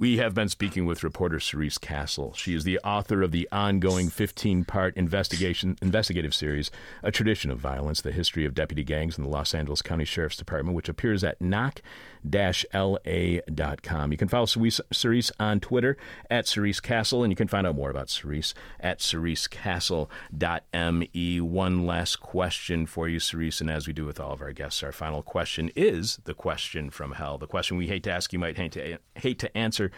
We 0.03 0.17
have 0.17 0.35
been 0.35 0.49
speaking 0.49 0.85
with 0.85 1.05
reporter 1.05 1.39
Cerise 1.39 1.79
Castle. 1.79 2.35
She 2.35 2.57
is 2.57 2.65
the 2.65 2.81
author 2.81 3.23
of 3.23 3.31
the 3.31 3.49
ongoing 3.53 4.09
15-part 4.09 4.97
investigation 4.97 5.79
investigative 5.81 6.35
series, 6.35 6.73
A 7.05 7.13
Tradition 7.13 7.53
of 7.53 7.61
Violence: 7.61 8.01
The 8.01 8.11
History 8.11 8.45
of 8.45 8.53
Deputy 8.53 8.83
Gangs 8.83 9.17
in 9.17 9.23
the 9.23 9.31
Los 9.31 9.55
Angeles 9.55 9.81
County 9.81 10.05
Sheriff's 10.05 10.37
Department, 10.37 10.75
which 10.75 10.89
appears 10.89 11.23
at 11.23 11.41
knock 11.41 11.83
la.com. 12.25 14.13
You 14.13 14.19
can 14.19 14.29
follow 14.29 14.47
Cerise 14.47 15.33
on 15.39 15.61
Twitter 15.61 15.97
at 16.29 16.49
Cerise 16.49 16.81
Castle, 16.81 17.23
and 17.23 17.31
you 17.31 17.37
can 17.37 17.47
find 17.49 17.67
out 17.67 17.77
more 17.77 17.91
about 17.91 18.11
Cerise 18.11 18.55
at 18.81 18.99
cerisecastle.me. 18.99 21.41
One 21.41 21.87
last 21.87 22.17
question 22.17 22.87
for 22.87 23.09
you, 23.09 23.21
Cerise, 23.21 23.61
and 23.61 23.71
as 23.71 23.87
we 23.87 23.93
do 23.93 24.05
with 24.05 24.19
all 24.19 24.33
of 24.33 24.43
our 24.43 24.53
guests, 24.53 24.83
our 24.83 24.91
final 24.91 25.23
question 25.23 25.71
is 25.77 26.19
the 26.25 26.35
question 26.35 26.91
from 26.91 27.13
hell. 27.13 27.39
The 27.39 27.47
question 27.47 27.77
we 27.77 27.87
hate 27.87 28.03
to 28.05 28.11
ask, 28.11 28.33
you 28.33 28.41
might 28.41 28.57
hate 28.57 28.73
to, 28.73 28.99
hate 29.15 29.39
to 29.41 29.57
answer, 29.57 29.92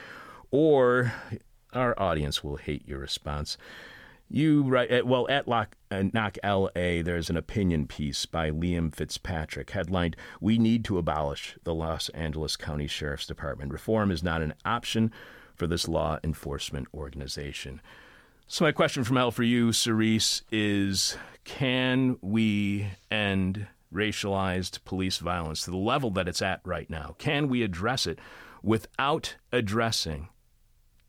or 0.50 1.12
our 1.72 1.94
audience 2.00 2.44
will 2.44 2.56
hate 2.56 2.86
your 2.86 2.98
response. 2.98 3.56
You 4.28 4.62
write, 4.62 5.06
well, 5.06 5.26
at 5.28 5.46
Lock, 5.46 5.76
uh, 5.90 6.04
Knock 6.12 6.38
LA, 6.42 7.02
there's 7.02 7.28
an 7.28 7.36
opinion 7.36 7.86
piece 7.86 8.24
by 8.26 8.50
Liam 8.50 8.94
Fitzpatrick 8.94 9.70
headlined, 9.70 10.16
We 10.40 10.58
Need 10.58 10.84
to 10.86 10.98
Abolish 10.98 11.58
the 11.64 11.74
Los 11.74 12.08
Angeles 12.10 12.56
County 12.56 12.86
Sheriff's 12.86 13.26
Department. 13.26 13.72
Reform 13.72 14.10
is 14.10 14.22
not 14.22 14.42
an 14.42 14.54
option 14.64 15.12
for 15.54 15.66
this 15.66 15.86
law 15.86 16.18
enforcement 16.24 16.88
organization. 16.94 17.80
So, 18.46 18.64
my 18.64 18.72
question 18.72 19.04
from 19.04 19.16
hell 19.16 19.30
for 19.30 19.42
you, 19.42 19.72
Cerise, 19.72 20.42
is 20.50 21.16
can 21.44 22.18
we 22.20 22.88
end 23.10 23.66
racialized 23.92 24.84
police 24.84 25.18
violence 25.18 25.64
to 25.64 25.70
the 25.70 25.76
level 25.76 26.10
that 26.10 26.28
it's 26.28 26.42
at 26.42 26.60
right 26.64 26.90
now? 26.90 27.14
Can 27.18 27.48
we 27.48 27.62
address 27.62 28.06
it 28.06 28.18
without 28.64 29.36
addressing 29.52 30.28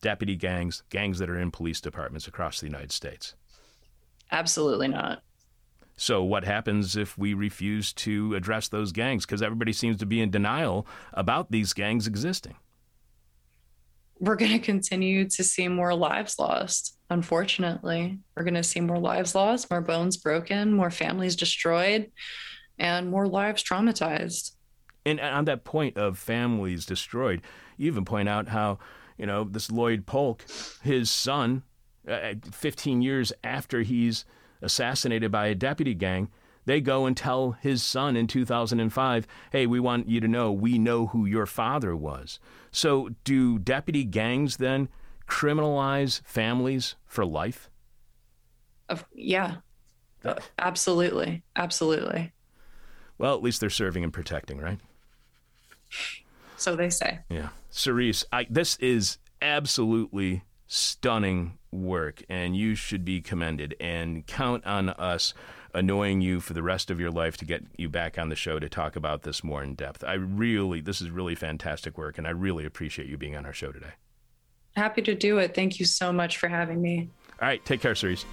deputy 0.02 0.36
gangs, 0.36 0.84
gangs 0.90 1.20
that 1.20 1.30
are 1.30 1.40
in 1.40 1.52
police 1.52 1.80
departments 1.80 2.28
across 2.28 2.60
the 2.60 2.68
United 2.68 2.92
States? 2.92 3.34
Absolutely 4.32 4.88
not. 4.88 5.22
So, 5.98 6.22
what 6.24 6.44
happens 6.44 6.98
if 6.98 7.18
we 7.18 7.34
refuse 7.34 7.94
to 7.94 8.36
address 8.36 8.68
those 8.68 8.92
gangs? 8.92 9.26
Because 9.26 9.42
everybody 9.42 9.72
seems 9.72 9.98
to 10.00 10.06
be 10.06 10.20
in 10.20 10.30
denial 10.30 10.86
about 11.14 11.52
these 11.52 11.72
gangs 11.72 12.06
existing. 12.06 12.56
We're 14.20 14.36
going 14.36 14.52
to 14.52 14.60
continue 14.60 15.30
to 15.30 15.44
see 15.44 15.70
more 15.70 15.96
lives 15.96 16.38
lost, 16.38 16.98
unfortunately. 17.10 18.20
We're 18.36 18.44
going 18.44 18.56
to 18.56 18.64
see 18.64 18.82
more 18.82 19.00
lives 19.00 19.36
lost, 19.36 19.70
more 19.72 19.82
bones 19.82 20.18
broken, 20.18 20.74
more 20.74 20.92
families 20.92 21.38
destroyed, 21.38 22.12
and 22.78 23.10
more 23.10 23.28
lives 23.28 23.64
traumatized. 23.64 24.55
And 25.06 25.20
on 25.20 25.46
that 25.46 25.64
point 25.64 25.98
of 25.98 26.18
families 26.18 26.86
destroyed, 26.86 27.42
you 27.78 27.88
even 27.88 28.06
point 28.06 28.28
out 28.28 28.48
how, 28.48 28.80
you 29.18 29.26
know, 29.26 29.44
this 29.44 29.72
Lloyd 29.72 30.06
Polk, 30.06 30.44
his 30.82 31.12
son, 31.12 31.64
uh, 32.08 32.34
15 32.52 33.02
years 33.02 33.32
after 33.44 33.82
he's 33.82 34.26
assassinated 34.62 35.32
by 35.32 35.48
a 35.48 35.56
deputy 35.56 35.94
gang, 35.94 36.30
they 36.66 36.82
go 36.82 37.06
and 37.06 37.16
tell 37.16 37.52
his 37.52 37.84
son 37.84 38.16
in 38.16 38.26
2005, 38.26 39.28
hey, 39.52 39.68
we 39.68 39.80
want 39.80 40.10
you 40.10 40.20
to 40.20 40.28
know 40.28 40.52
we 40.52 40.80
know 40.80 41.08
who 41.08 41.26
your 41.26 41.46
father 41.46 41.96
was. 41.96 42.40
So, 42.72 43.10
do 43.24 43.60
deputy 43.60 44.04
gangs 44.04 44.58
then 44.58 44.90
criminalize 45.28 46.22
families 46.26 46.96
for 47.06 47.26
life? 47.26 47.70
Of, 48.90 49.06
yeah, 49.14 49.58
absolutely. 50.60 51.44
Absolutely. 51.56 52.34
Well, 53.18 53.36
at 53.36 53.44
least 53.44 53.62
they're 53.62 53.70
serving 53.70 54.04
and 54.04 54.12
protecting, 54.12 54.60
right? 54.60 54.80
So 56.58 56.76
they 56.76 56.90
say. 56.90 57.20
Yeah. 57.30 57.50
Cerise, 57.70 58.26
I, 58.32 58.48
this 58.50 58.78
is 58.78 59.18
absolutely 59.42 60.44
stunning 60.68 61.58
work, 61.72 62.24
and 62.30 62.56
you 62.56 62.76
should 62.76 63.06
be 63.06 63.22
commended. 63.22 63.76
And 63.80 64.26
count 64.26 64.66
on 64.66 64.90
us 64.90 65.34
annoying 65.74 66.22
you 66.22 66.40
for 66.40 66.54
the 66.54 66.64
rest 66.64 66.90
of 66.90 67.00
your 67.00 67.12
life 67.12 67.36
to 67.38 67.46
get 67.46 67.64
you 67.78 67.90
back 67.90 68.18
on 68.18 68.30
the 68.30 68.36
show 68.36 68.60
to 68.60 68.70
talk 68.70 68.96
about 68.96 69.24
this 69.24 69.44
more 69.44 69.62
in 69.62 69.76
depth. 69.76 70.04
I 70.04 70.14
really, 70.14 70.80
this 70.80 71.02
is 71.02 71.10
really 71.10 71.36
fantastic 71.36 71.98
work, 71.98 72.18
and 72.18 72.26
I 72.26 72.32
really 72.32 72.66
appreciate 72.66 73.10
you 73.10 73.18
being 73.18 73.36
on 73.36 73.46
our 73.46 73.54
show 73.54 73.72
today. 73.72 73.94
Happy 74.76 75.02
to 75.04 75.16
do 75.16 75.38
it. 75.38 75.54
Thank 75.54 75.80
you 75.80 75.86
so 75.86 76.12
much 76.12 76.38
for 76.38 76.48
having 76.48 76.82
me. 76.82 77.10
All 77.42 77.48
right. 77.48 77.64
Take 77.66 77.82
care, 77.82 77.96
Cerise. 77.96 78.26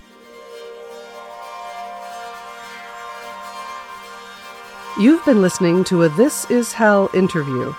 You've 5.01 5.25
been 5.25 5.41
listening 5.41 5.85
to 5.85 6.03
a 6.03 6.11
This 6.11 6.49
Is 6.51 6.75
Hell 6.75 7.09
interview. 7.15 7.73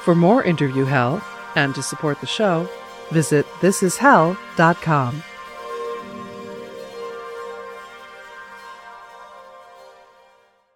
For 0.00 0.14
more 0.14 0.42
interview 0.42 0.86
hell 0.86 1.22
and 1.54 1.74
to 1.74 1.82
support 1.82 2.22
the 2.22 2.26
show, 2.26 2.66
visit 3.10 3.46
thisishell.com. 3.60 5.22